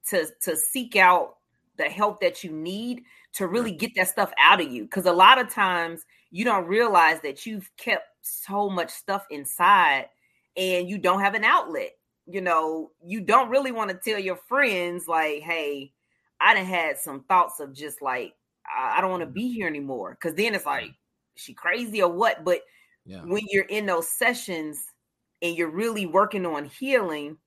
to 0.09 0.27
to 0.43 0.55
seek 0.55 0.95
out 0.95 1.35
the 1.77 1.85
help 1.85 2.19
that 2.21 2.43
you 2.43 2.51
need 2.51 3.03
to 3.33 3.47
really 3.47 3.71
get 3.71 3.91
that 3.95 4.07
stuff 4.07 4.31
out 4.37 4.61
of 4.61 4.71
you. 4.71 4.83
Because 4.83 5.05
a 5.05 5.13
lot 5.13 5.39
of 5.39 5.49
times 5.49 6.05
you 6.31 6.43
don't 6.45 6.67
realize 6.67 7.19
that 7.21 7.45
you've 7.45 7.69
kept 7.77 8.05
so 8.21 8.69
much 8.69 8.89
stuff 8.89 9.25
inside 9.29 10.07
and 10.57 10.89
you 10.89 10.97
don't 10.97 11.21
have 11.21 11.33
an 11.33 11.43
outlet. 11.43 11.91
You 12.27 12.41
know, 12.41 12.91
you 13.03 13.21
don't 13.21 13.49
really 13.49 13.71
want 13.71 13.89
to 13.89 13.97
tell 13.97 14.19
your 14.19 14.35
friends, 14.35 15.07
like, 15.07 15.41
hey, 15.41 15.91
I 16.39 16.53
done 16.53 16.65
had 16.65 16.97
some 16.97 17.23
thoughts 17.23 17.59
of 17.59 17.73
just 17.73 18.01
like, 18.01 18.33
I, 18.65 18.97
I 18.97 19.01
don't 19.01 19.11
want 19.11 19.21
to 19.21 19.27
mm-hmm. 19.27 19.33
be 19.33 19.53
here 19.53 19.67
anymore. 19.67 20.17
Cause 20.21 20.33
then 20.35 20.55
it's 20.55 20.65
like, 20.65 20.91
she 21.35 21.53
crazy 21.53 22.01
or 22.01 22.11
what? 22.11 22.43
But 22.43 22.61
yeah. 23.05 23.21
when 23.21 23.43
you're 23.49 23.65
in 23.65 23.85
those 23.85 24.09
sessions 24.09 24.79
and 25.41 25.55
you're 25.55 25.71
really 25.71 26.05
working 26.05 26.45
on 26.45 26.65
healing, 26.65 27.37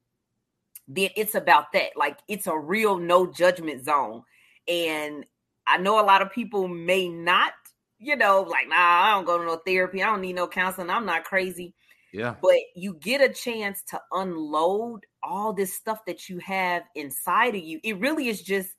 then 0.89 1.11
it's 1.17 1.35
about 1.35 1.73
that. 1.73 1.91
Like 1.97 2.19
it's 2.29 2.47
a 2.47 2.59
real 2.59 2.99
no 2.99 3.27
judgment 3.27 3.85
zone. 3.85 4.23
And 4.69 5.25
I 5.67 5.79
know 5.79 6.01
a 6.01 6.05
lot 6.05 6.23
of 6.23 6.33
people 6.33 6.69
may 6.69 7.09
not, 7.09 7.53
you 7.99 8.17
know, 8.17 8.43
like, 8.43 8.69
nah, 8.69 8.77
I 8.77 9.11
don't 9.13 9.25
go 9.25 9.39
to 9.39 9.45
no 9.45 9.61
therapy. 9.67 10.03
I 10.03 10.07
don't 10.07 10.21
need 10.21 10.35
no 10.35 10.47
counseling. 10.47 10.91
I'm 10.91 11.07
not 11.07 11.25
crazy. 11.25 11.75
Yeah. 12.13 12.35
But 12.41 12.57
you 12.77 12.95
get 12.95 13.21
a 13.21 13.33
chance 13.33 13.83
to 13.89 14.01
unload 14.13 15.05
all 15.23 15.53
this 15.53 15.75
stuff 15.75 16.05
that 16.07 16.29
you 16.29 16.39
have 16.39 16.83
inside 16.95 17.55
of 17.57 17.63
you. 17.63 17.81
It 17.83 17.99
really 17.99 18.29
is 18.29 18.43
just 18.43 18.71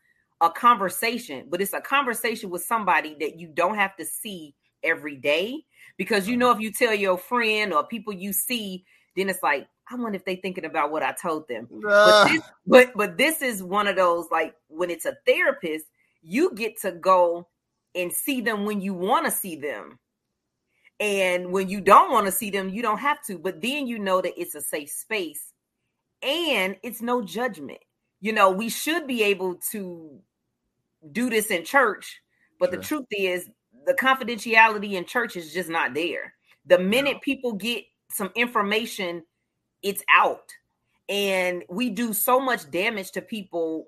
a 0.41 0.49
conversation, 0.49 1.47
but 1.49 1.61
it's 1.61 1.73
a 1.73 1.81
conversation 1.81 2.49
with 2.49 2.63
somebody 2.63 3.15
that 3.19 3.39
you 3.39 3.49
don't 3.53 3.75
have 3.75 3.95
to 3.97 4.05
see 4.05 4.53
every 4.83 5.15
day 5.17 5.63
because 5.97 6.27
you 6.27 6.37
know 6.37 6.51
if 6.51 6.59
you 6.59 6.71
tell 6.71 6.93
your 6.93 7.17
friend 7.17 7.73
or 7.73 7.85
people 7.87 8.13
you 8.13 8.31
see, 8.31 8.85
then 9.15 9.29
it's 9.29 9.41
like, 9.41 9.67
I 9.89 9.95
wonder 9.95 10.15
if 10.15 10.25
they 10.25 10.35
thinking 10.35 10.65
about 10.65 10.91
what 10.91 11.03
I 11.03 11.13
told 11.13 11.47
them. 11.47 11.67
Uh. 11.87 12.25
But, 12.25 12.31
this, 12.31 12.41
but 12.65 12.91
but 12.95 13.17
this 13.17 13.41
is 13.41 13.61
one 13.61 13.87
of 13.87 13.95
those 13.95 14.27
like 14.31 14.55
when 14.67 14.89
it's 14.89 15.05
a 15.05 15.17
therapist, 15.25 15.85
you 16.21 16.53
get 16.55 16.79
to 16.81 16.91
go 16.91 17.47
and 17.93 18.11
see 18.11 18.41
them 18.41 18.65
when 18.65 18.81
you 18.81 18.93
want 18.93 19.25
to 19.25 19.31
see 19.31 19.55
them. 19.55 19.99
And 20.99 21.51
when 21.51 21.69
you 21.69 21.81
don't 21.81 22.11
want 22.11 22.25
to 22.25 22.31
see 22.31 22.49
them, 22.49 22.69
you 22.69 22.81
don't 22.81 22.99
have 22.99 23.21
to. 23.25 23.37
But 23.37 23.61
then 23.61 23.85
you 23.85 23.99
know 23.99 24.21
that 24.21 24.39
it's 24.39 24.55
a 24.55 24.61
safe 24.61 24.89
space 24.89 25.53
and 26.21 26.75
it's 26.83 27.01
no 27.01 27.21
judgment. 27.21 27.79
You 28.21 28.33
know, 28.33 28.49
we 28.49 28.69
should 28.69 29.05
be 29.05 29.23
able 29.23 29.55
to 29.71 30.19
do 31.11 31.29
this 31.29 31.47
in 31.47 31.63
church, 31.63 32.21
but 32.59 32.69
sure. 32.69 32.77
the 32.77 32.83
truth 32.83 33.05
is, 33.11 33.49
the 33.85 33.93
confidentiality 33.93 34.93
in 34.93 35.05
church 35.05 35.35
is 35.35 35.53
just 35.53 35.69
not 35.69 35.93
there. 35.93 36.33
The 36.65 36.79
minute 36.79 37.21
people 37.21 37.53
get 37.53 37.83
some 38.09 38.31
information, 38.35 39.23
it's 39.85 40.03
out. 40.13 40.51
And 41.07 41.63
we 41.69 41.91
do 41.91 42.11
so 42.11 42.39
much 42.39 42.69
damage 42.71 43.11
to 43.11 43.21
people 43.21 43.87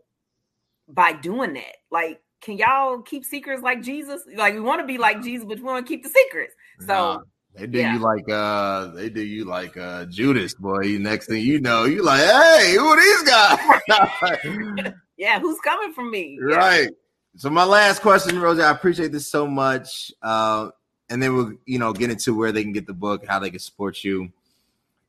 by 0.87 1.11
doing 1.11 1.53
that. 1.53 1.77
Like 1.91 2.21
can 2.41 2.57
y'all 2.57 3.01
keep 3.01 3.25
secrets 3.25 3.63
like 3.63 3.81
Jesus? 3.81 4.21
Like 4.35 4.53
we 4.53 4.59
want 4.59 4.79
to 4.81 4.87
be 4.87 4.97
like 4.97 5.23
Jesus, 5.23 5.45
but 5.45 5.57
we 5.57 5.63
want 5.63 5.85
to 5.85 5.89
keep 5.91 6.03
the 6.03 6.09
secrets. 6.09 6.53
So 6.81 6.85
nah, 6.87 7.19
they 7.55 7.67
do 7.67 7.79
yeah. 7.79 7.93
you 7.93 7.99
like 7.99 8.29
uh 8.29 8.87
they 8.91 9.09
do 9.09 9.21
you 9.21 9.45
like 9.45 9.75
uh 9.75 10.05
Judas, 10.05 10.53
boy. 10.53 10.97
Next 10.99 11.27
thing 11.27 11.41
you 11.41 11.59
know, 11.59 11.85
you 11.85 12.03
like, 12.03 12.21
hey, 12.21 12.75
who 12.77 12.85
are 12.85 13.01
these 13.01 13.23
guys? 13.23 14.93
yeah, 15.17 15.39
who's 15.39 15.59
coming 15.61 15.93
from 15.93 16.11
me? 16.11 16.37
Right. 16.39 16.83
Yeah. 16.83 16.89
So 17.37 17.49
my 17.49 17.65
last 17.65 18.01
question, 18.01 18.39
Rosie, 18.39 18.61
I 18.61 18.71
appreciate 18.71 19.11
this 19.11 19.29
so 19.29 19.47
much. 19.47 20.11
Uh, 20.21 20.69
and 21.09 21.21
then 21.21 21.35
we'll, 21.35 21.53
you 21.65 21.79
know, 21.79 21.93
get 21.93 22.09
into 22.09 22.35
where 22.35 22.51
they 22.51 22.63
can 22.63 22.71
get 22.73 22.87
the 22.87 22.93
book, 22.93 23.25
how 23.27 23.39
they 23.39 23.49
can 23.49 23.59
support 23.59 24.03
you 24.03 24.31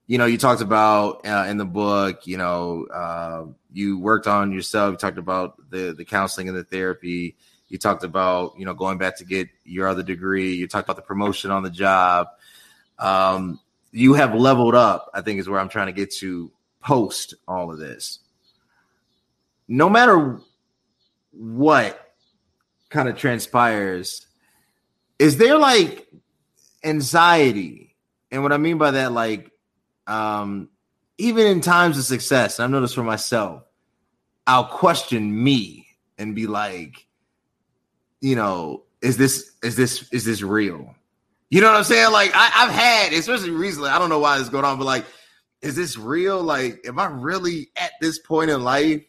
you 0.08 0.16
know, 0.16 0.24
you 0.24 0.38
talked 0.38 0.62
about 0.62 1.24
uh, 1.26 1.44
in 1.48 1.58
the 1.58 1.66
book, 1.66 2.26
you 2.26 2.38
know, 2.38 2.86
uh, 2.86 3.44
you 3.72 3.98
worked 3.98 4.26
on 4.26 4.52
yourself. 4.52 4.92
You 4.92 4.96
talked 4.96 5.18
about 5.18 5.70
the 5.70 5.92
the 5.92 6.04
counseling 6.04 6.48
and 6.48 6.56
the 6.56 6.64
therapy. 6.64 7.36
You 7.68 7.76
talked 7.76 8.02
about 8.04 8.54
you 8.58 8.64
know 8.64 8.72
going 8.72 8.96
back 8.96 9.18
to 9.18 9.26
get 9.26 9.50
your 9.64 9.86
other 9.86 10.02
degree. 10.02 10.54
You 10.54 10.66
talked 10.66 10.86
about 10.86 10.96
the 10.96 11.02
promotion 11.02 11.50
on 11.50 11.62
the 11.62 11.70
job. 11.70 12.28
Um, 12.98 13.60
you 13.92 14.14
have 14.14 14.34
leveled 14.34 14.74
up. 14.74 15.10
I 15.12 15.20
think 15.20 15.40
is 15.40 15.48
where 15.48 15.60
I'm 15.60 15.68
trying 15.68 15.86
to 15.86 15.92
get 15.92 16.10
to 16.14 16.50
post 16.82 17.34
all 17.46 17.70
of 17.70 17.78
this. 17.78 18.20
No 19.68 19.90
matter 19.90 20.40
what 21.32 22.14
kind 22.88 23.10
of 23.10 23.18
transpires, 23.18 24.26
is 25.18 25.36
there 25.36 25.58
like 25.58 26.08
anxiety 26.82 27.94
and 28.30 28.42
what 28.42 28.52
I 28.52 28.56
mean 28.56 28.78
by 28.78 28.92
that, 28.92 29.12
like, 29.12 29.52
um, 30.08 30.68
even 31.18 31.46
in 31.46 31.60
times 31.60 31.98
of 31.98 32.04
success, 32.04 32.58
I've 32.58 32.70
noticed 32.70 32.94
for 32.94 33.02
myself, 33.02 33.62
I'll 34.46 34.64
question 34.64 35.44
me 35.44 35.86
and 36.16 36.34
be 36.34 36.46
like, 36.46 37.06
you 38.20 38.34
know, 38.34 38.84
is 39.02 39.16
this 39.16 39.52
is 39.62 39.76
this 39.76 40.08
is 40.12 40.24
this 40.24 40.42
real? 40.42 40.94
You 41.50 41.60
know 41.60 41.68
what 41.68 41.76
I'm 41.76 41.84
saying? 41.84 42.12
Like 42.12 42.32
I, 42.34 42.46
have 42.46 42.70
had, 42.70 43.12
especially 43.12 43.50
recently, 43.50 43.90
I 43.90 43.98
don't 43.98 44.08
know 44.08 44.18
why 44.18 44.38
this 44.38 44.48
going 44.48 44.64
on, 44.64 44.78
but 44.78 44.84
like, 44.84 45.04
is 45.62 45.76
this 45.76 45.96
real? 45.96 46.42
Like, 46.42 46.86
am 46.86 46.98
I 46.98 47.06
really 47.06 47.70
at 47.76 47.92
this 48.00 48.18
point 48.18 48.50
in 48.50 48.62
life? 48.62 49.02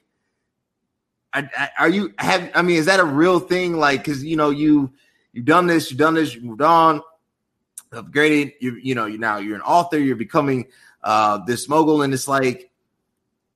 I, 1.33 1.47
I, 1.57 1.69
are 1.79 1.89
you 1.89 2.13
have? 2.17 2.49
I 2.53 2.61
mean, 2.61 2.77
is 2.77 2.85
that 2.87 2.99
a 2.99 3.05
real 3.05 3.39
thing? 3.39 3.77
Like, 3.77 4.03
because 4.03 4.23
you 4.23 4.35
know, 4.35 4.49
you 4.49 4.91
you've 5.31 5.45
done 5.45 5.67
this, 5.67 5.89
you've 5.89 5.99
done 5.99 6.15
this, 6.15 6.35
you 6.35 6.41
moved 6.41 6.61
on, 6.61 7.01
upgraded. 7.91 8.53
You 8.59 8.75
you 8.81 8.95
know, 8.95 9.05
you 9.05 9.17
now 9.17 9.37
you're 9.37 9.55
an 9.55 9.61
author, 9.61 9.97
you're 9.97 10.15
becoming 10.15 10.67
uh 11.03 11.37
this 11.45 11.69
mogul, 11.69 12.01
and 12.01 12.13
it's 12.13 12.27
like, 12.27 12.71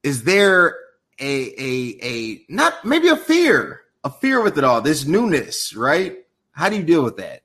is 0.04 0.24
there 0.24 0.78
a 1.20 1.62
a 1.62 1.98
a 2.02 2.46
not 2.50 2.84
maybe 2.86 3.08
a 3.10 3.18
fear, 3.18 3.82
a 4.04 4.10
fear 4.10 4.42
with 4.42 4.58
it 4.58 4.64
all, 4.64 4.82
this 4.82 5.06
newness, 5.06 5.76
right? 5.76 6.18
How 6.52 6.70
do 6.70 6.76
you 6.76 6.84
deal 6.84 7.04
with 7.04 7.18
that? 7.18 7.42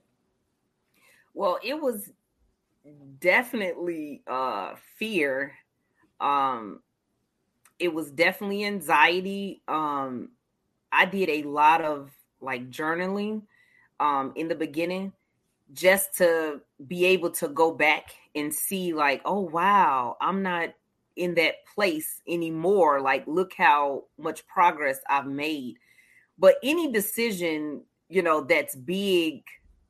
Well, 1.34 1.58
it 1.62 1.80
was 1.80 2.10
definitely 3.20 4.22
uh 4.26 4.74
fear. 4.96 5.54
Um 6.20 6.80
it 7.78 7.92
was 7.92 8.10
definitely 8.10 8.64
anxiety. 8.64 9.62
Um 9.68 10.30
I 10.90 11.04
did 11.04 11.28
a 11.28 11.42
lot 11.42 11.82
of 11.82 12.10
like 12.40 12.70
journaling 12.70 13.42
um 14.00 14.32
in 14.36 14.48
the 14.48 14.54
beginning 14.54 15.12
just 15.72 16.16
to 16.16 16.60
be 16.86 17.04
able 17.06 17.30
to 17.30 17.48
go 17.48 17.72
back 17.72 18.14
and 18.38 18.52
see 18.52 18.92
like 18.94 19.20
oh 19.24 19.40
wow 19.40 20.16
i'm 20.20 20.42
not 20.42 20.70
in 21.16 21.34
that 21.34 21.56
place 21.74 22.22
anymore 22.28 23.00
like 23.00 23.26
look 23.26 23.52
how 23.54 24.04
much 24.18 24.46
progress 24.46 25.00
i've 25.08 25.26
made. 25.26 25.76
But 26.38 26.56
any 26.62 26.92
decision 26.92 27.82
you 28.08 28.22
know 28.22 28.42
that's 28.42 28.76
big 28.76 29.42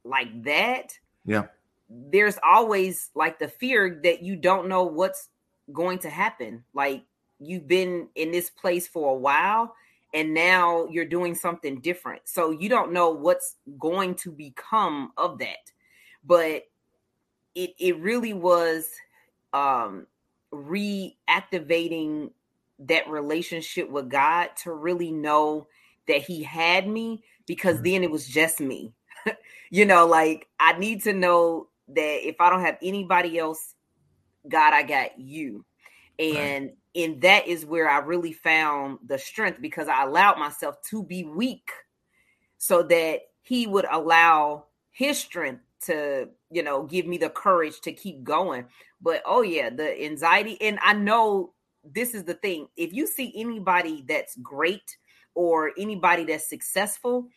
like 0.04 0.42
that 0.44 0.98
yeah. 1.26 1.44
there's 1.88 2.38
always 2.42 3.10
like 3.14 3.38
the 3.38 3.48
fear 3.48 4.00
that 4.02 4.22
you 4.22 4.34
don't 4.36 4.68
know 4.68 4.84
what's 4.84 5.28
going 5.72 5.98
to 6.00 6.10
happen. 6.10 6.64
Like 6.74 7.04
you've 7.38 7.68
been 7.68 8.08
in 8.14 8.30
this 8.30 8.50
place 8.50 8.86
for 8.86 9.12
a 9.12 9.18
while 9.18 9.74
and 10.14 10.32
now 10.32 10.86
you're 10.86 11.04
doing 11.04 11.34
something 11.34 11.80
different. 11.80 12.22
So 12.24 12.50
you 12.50 12.68
don't 12.68 12.92
know 12.92 13.10
what's 13.10 13.56
going 13.78 14.14
to 14.16 14.32
become 14.32 15.12
of 15.16 15.38
that. 15.38 15.70
But 16.24 16.64
it 17.58 17.74
it 17.78 17.98
really 17.98 18.32
was 18.32 18.88
um 19.52 20.06
reactivating 20.52 22.30
that 22.78 23.08
relationship 23.08 23.90
with 23.90 24.08
God 24.08 24.50
to 24.62 24.72
really 24.72 25.10
know 25.10 25.66
that 26.06 26.22
he 26.22 26.44
had 26.44 26.86
me 26.86 27.24
because 27.46 27.76
mm-hmm. 27.76 27.84
then 27.84 28.04
it 28.04 28.10
was 28.10 28.26
just 28.26 28.60
me. 28.60 28.94
you 29.70 29.84
know, 29.84 30.06
like 30.06 30.46
I 30.60 30.78
need 30.78 31.02
to 31.02 31.12
know 31.12 31.68
that 31.88 32.28
if 32.28 32.40
I 32.40 32.48
don't 32.48 32.64
have 32.64 32.78
anybody 32.80 33.38
else, 33.38 33.74
God, 34.48 34.72
I 34.72 34.84
got 34.84 35.18
you. 35.18 35.64
And 36.18 36.66
right. 36.66 36.76
and 36.94 37.20
that 37.22 37.48
is 37.48 37.66
where 37.66 37.90
I 37.90 37.98
really 37.98 38.32
found 38.32 39.00
the 39.04 39.18
strength 39.18 39.60
because 39.60 39.88
I 39.88 40.04
allowed 40.04 40.38
myself 40.38 40.80
to 40.90 41.02
be 41.02 41.24
weak 41.24 41.70
so 42.56 42.84
that 42.84 43.22
he 43.42 43.66
would 43.66 43.86
allow 43.90 44.66
his 44.90 45.18
strength 45.18 45.62
to 45.86 46.28
you 46.50 46.62
know 46.62 46.84
give 46.84 47.06
me 47.06 47.18
the 47.18 47.30
courage 47.30 47.80
to 47.82 47.92
keep 47.92 48.22
going. 48.22 48.66
But 49.00 49.22
oh 49.24 49.42
yeah 49.42 49.70
the 49.70 50.04
anxiety 50.04 50.60
and 50.60 50.78
i 50.82 50.92
know 50.92 51.52
this 51.84 52.14
is 52.14 52.24
the 52.24 52.34
thing 52.34 52.66
if 52.76 52.92
you 52.92 53.06
see 53.06 53.32
anybody 53.36 54.04
that's 54.06 54.36
great 54.36 54.96
or 55.34 55.72
anybody 55.78 56.24
that's 56.24 56.48
successful 56.48 57.28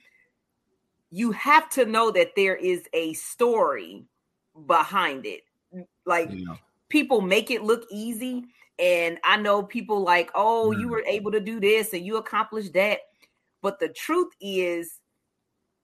you 1.11 1.31
have 1.33 1.69
to 1.69 1.85
know 1.85 2.09
that 2.11 2.31
there 2.35 2.55
is 2.55 2.83
a 2.93 3.13
story 3.13 4.05
behind 4.65 5.25
it. 5.25 5.41
Mm, 5.75 5.85
like 6.05 6.29
yeah. 6.31 6.55
people 6.89 7.21
make 7.21 7.51
it 7.51 7.63
look 7.63 7.85
easy 7.91 8.45
and 8.79 9.19
i 9.23 9.37
know 9.37 9.61
people 9.61 10.01
like 10.01 10.31
oh 10.33 10.71
you 10.71 10.79
mm-hmm. 10.79 10.89
were 10.89 11.03
able 11.05 11.31
to 11.31 11.41
do 11.41 11.59
this 11.59 11.93
and 11.93 12.05
you 12.05 12.17
accomplished 12.17 12.73
that. 12.73 12.99
But 13.61 13.79
the 13.79 13.89
truth 13.89 14.31
is 14.41 15.00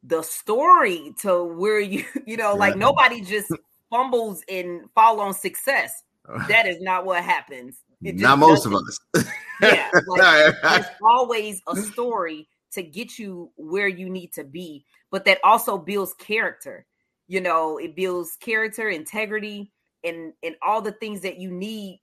the 0.08 0.22
story 0.24 1.14
to 1.20 1.43
where 1.43 1.80
you 1.80 2.05
you 2.26 2.38
know 2.38 2.55
like 2.55 2.76
nobody 2.76 3.22
just 3.22 3.51
fumbles 3.89 4.43
and 4.49 4.82
fall 4.95 5.20
on 5.20 5.34
success. 5.34 6.03
That 6.49 6.68
is 6.68 6.82
not 6.82 7.05
what 7.05 7.24
happens. 7.24 7.78
Not 8.01 8.38
most 8.39 8.66
of 8.66 8.74
us. 8.74 8.99
Yeah 9.62 9.89
like, 10.08 10.55
there's 10.62 10.86
always 11.01 11.62
a 11.68 11.76
story 11.78 12.47
to 12.74 12.84
get 12.84 13.18
you 13.18 13.49
where 13.55 13.88
you 13.88 14.08
need 14.08 14.34
to 14.34 14.43
be 14.43 14.86
but 15.10 15.26
that 15.26 15.39
also 15.43 15.80
builds 15.80 16.14
character 16.14 16.86
you 17.28 17.41
know 17.41 17.80
it 17.80 17.95
builds 17.95 18.38
character 18.39 18.89
integrity 18.89 19.72
and 20.03 20.34
and 20.43 20.55
all 20.66 20.82
the 20.82 20.91
things 20.91 21.22
that 21.22 21.39
you 21.39 21.49
need 21.49 21.99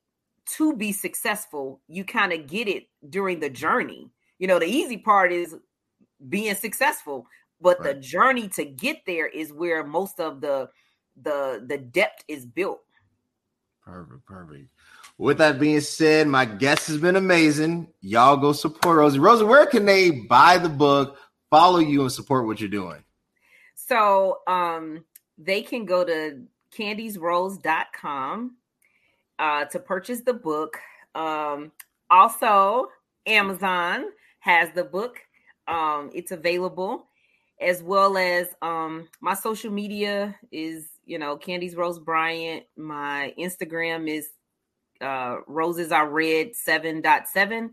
to 0.47 0.77
be 0.77 0.93
successful 0.93 1.81
you 1.89 2.05
kind 2.05 2.33
of 2.33 2.47
get 2.47 2.69
it 2.69 2.87
during 3.09 3.41
the 3.41 3.51
journey. 3.51 4.11
You 4.39 4.47
know 4.49 4.59
the 4.59 4.67
easy 4.67 4.99
part 4.99 5.33
is 5.33 5.57
being 6.29 6.55
successful 6.55 7.27
but 7.65 7.81
right. 7.81 7.95
the 7.95 8.01
journey 8.01 8.47
to 8.49 8.65
get 8.65 9.07
there 9.07 9.27
is 9.27 9.51
where 9.51 9.83
most 9.83 10.21
of 10.21 10.43
the 10.43 10.69
the 11.21 11.65
the 11.67 11.79
depth 11.79 12.23
is 12.29 12.45
built. 12.45 12.83
Perfect 13.83 14.27
perfect. 14.27 14.69
With 15.17 15.39
that 15.39 15.59
being 15.59 15.81
said 15.81 16.29
my 16.29 16.45
guest 16.45 16.87
has 16.89 16.99
been 16.99 17.17
amazing. 17.17 17.89
Y'all 18.03 18.37
go 18.37 18.53
support 18.53 18.99
rosie. 18.99 19.19
Rosie 19.19 19.47
where 19.47 19.65
can 19.65 19.87
they 19.87 20.11
buy 20.11 20.59
the 20.59 20.69
book 20.69 21.17
follow 21.51 21.79
you 21.79 22.03
and 22.03 22.13
support 22.13 22.47
what 22.47 22.61
you're 22.61 22.69
doing? 22.69 23.03
So 23.75 24.41
um 24.47 25.05
they 25.39 25.63
can 25.63 25.87
go 25.87 26.05
to 26.05 26.43
candiesrose.com 26.77 28.57
uh 29.39 29.65
to 29.65 29.79
purchase 29.79 30.21
the 30.21 30.35
book. 30.35 30.79
Um 31.15 31.73
also 32.11 32.89
amazon 33.27 34.05
has 34.41 34.71
the 34.73 34.85
book. 34.85 35.21
Um 35.67 36.11
it's 36.13 36.31
available 36.31 37.07
as 37.65 37.83
well 37.83 38.17
as 38.19 38.49
um, 38.63 39.09
my 39.21 39.35
social 39.35 39.73
media 39.73 40.37
is 40.53 40.89
you 41.07 41.19
know 41.19 41.37
Candies 41.37 41.75
Rose 41.75 41.99
Bryant. 41.99 42.65
My 42.77 43.33
Instagram 43.39 44.09
is 44.09 44.29
uh, 45.01 45.39
Roses 45.47 45.93
Are 45.93 46.09
Red 46.09 46.53
7.7. 46.53 47.71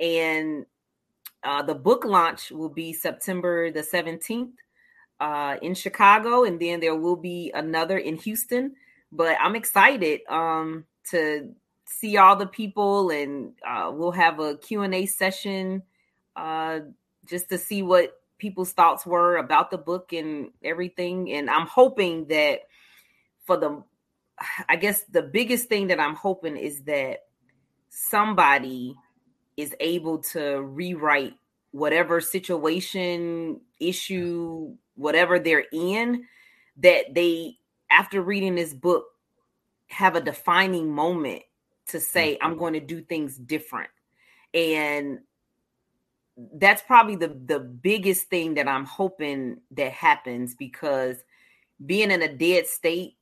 And 0.00 0.66
uh, 1.42 1.62
the 1.62 1.74
book 1.74 2.04
launch 2.04 2.50
will 2.50 2.68
be 2.68 2.92
September 2.92 3.70
the 3.70 3.82
17th 3.82 4.52
uh, 5.20 5.56
in 5.62 5.74
Chicago. 5.74 6.44
And 6.44 6.60
then 6.60 6.80
there 6.80 6.96
will 6.96 7.16
be 7.16 7.52
another 7.54 7.98
in 7.98 8.16
Houston. 8.16 8.74
But 9.12 9.36
I'm 9.40 9.56
excited 9.56 10.20
um, 10.28 10.84
to 11.10 11.54
see 11.86 12.16
all 12.16 12.34
the 12.34 12.46
people 12.46 13.10
and 13.10 13.52
uh, 13.66 13.90
we'll 13.92 14.10
have 14.10 14.40
a 14.40 14.56
Q&A 14.56 15.06
session 15.06 15.82
uh, 16.34 16.80
just 17.26 17.48
to 17.50 17.58
see 17.58 17.82
what 17.82 18.14
people's 18.38 18.72
thoughts 18.72 19.06
were 19.06 19.36
about 19.36 19.70
the 19.70 19.78
book 19.78 20.12
and 20.12 20.50
everything. 20.62 21.32
And 21.32 21.48
I'm 21.48 21.66
hoping 21.66 22.26
that 22.28 22.60
for 23.44 23.56
the, 23.56 23.82
I 24.68 24.76
guess 24.76 25.02
the 25.04 25.22
biggest 25.22 25.68
thing 25.68 25.88
that 25.88 26.00
I'm 26.00 26.14
hoping 26.14 26.56
is 26.56 26.82
that 26.82 27.20
somebody 27.88 28.94
is 29.56 29.74
able 29.80 30.18
to 30.18 30.62
rewrite 30.62 31.34
whatever 31.70 32.20
situation, 32.20 33.60
issue, 33.80 34.74
whatever 34.94 35.38
they're 35.38 35.64
in, 35.72 36.24
that 36.78 37.14
they, 37.14 37.58
after 37.90 38.20
reading 38.20 38.54
this 38.54 38.74
book, 38.74 39.06
have 39.88 40.16
a 40.16 40.20
defining 40.20 40.90
moment 40.90 41.42
to 41.86 42.00
say, 42.00 42.34
mm-hmm. 42.34 42.46
I'm 42.46 42.58
going 42.58 42.72
to 42.74 42.80
do 42.80 43.02
things 43.02 43.36
different. 43.36 43.90
And 44.52 45.20
that's 46.54 46.82
probably 46.82 47.16
the 47.16 47.28
the 47.46 47.60
biggest 47.60 48.24
thing 48.28 48.54
that 48.54 48.68
I'm 48.68 48.84
hoping 48.84 49.58
that 49.72 49.92
happens 49.92 50.54
because 50.54 51.16
being 51.86 52.10
in 52.10 52.22
a 52.22 52.32
dead 52.32 52.66
state 52.66 53.16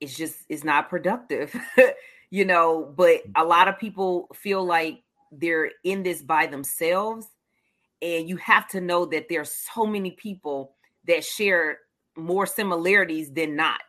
is 0.00 0.16
just 0.16 0.36
is 0.48 0.64
not 0.64 0.88
productive. 0.88 1.54
you 2.30 2.44
know, 2.44 2.92
but 2.96 3.10
a 3.10 3.28
mm-hmm. 3.28 3.48
lot 3.48 3.68
of 3.68 3.78
people 3.78 4.28
feel 4.34 4.64
like 4.64 5.02
they're 5.32 5.70
in 5.82 6.02
this 6.02 6.22
by 6.22 6.46
themselves 6.46 7.26
and 8.02 8.28
you 8.28 8.36
have 8.36 8.68
to 8.68 8.80
know 8.80 9.06
that 9.06 9.26
there's 9.28 9.50
so 9.50 9.86
many 9.86 10.10
people 10.12 10.74
that 11.06 11.24
share 11.24 11.78
more 12.16 12.46
similarities 12.46 13.32
than 13.32 13.56
not. 13.56 13.80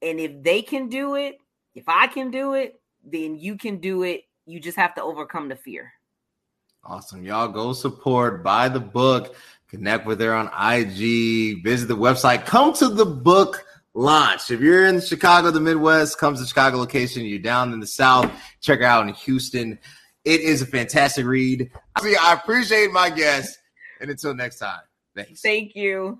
And 0.00 0.18
if 0.18 0.42
they 0.42 0.62
can 0.62 0.88
do 0.88 1.14
it, 1.14 1.38
if 1.74 1.88
I 1.88 2.06
can 2.06 2.30
do 2.30 2.54
it, 2.54 2.80
then 3.04 3.36
you 3.36 3.56
can 3.56 3.78
do 3.78 4.02
it. 4.02 4.24
You 4.46 4.58
just 4.58 4.76
have 4.76 4.94
to 4.94 5.02
overcome 5.02 5.48
the 5.48 5.56
fear. 5.56 5.92
Awesome. 6.84 7.24
Y'all 7.24 7.48
go 7.48 7.72
support, 7.72 8.42
buy 8.42 8.68
the 8.68 8.80
book, 8.80 9.36
connect 9.68 10.04
with 10.04 10.20
her 10.20 10.34
on 10.34 10.46
IG, 10.48 11.62
visit 11.62 11.86
the 11.86 11.96
website, 11.96 12.44
come 12.44 12.72
to 12.74 12.88
the 12.88 13.06
book 13.06 13.64
launch. 13.94 14.50
If 14.50 14.60
you're 14.60 14.86
in 14.86 15.00
Chicago, 15.00 15.50
the 15.50 15.60
Midwest, 15.60 16.18
comes 16.18 16.40
to 16.40 16.46
Chicago 16.46 16.78
location, 16.78 17.24
you're 17.24 17.38
down 17.38 17.72
in 17.72 17.80
the 17.80 17.86
South, 17.86 18.30
check 18.60 18.80
her 18.80 18.84
out 18.84 19.06
in 19.06 19.14
Houston. 19.14 19.78
It 20.24 20.40
is 20.40 20.62
a 20.62 20.66
fantastic 20.66 21.24
read. 21.24 21.70
I 21.96 22.38
appreciate 22.40 22.90
my 22.90 23.10
guest. 23.10 23.58
And 24.00 24.10
until 24.10 24.34
next 24.34 24.58
time, 24.58 24.80
thanks. 25.14 25.40
Thank 25.40 25.76
you. 25.76 26.18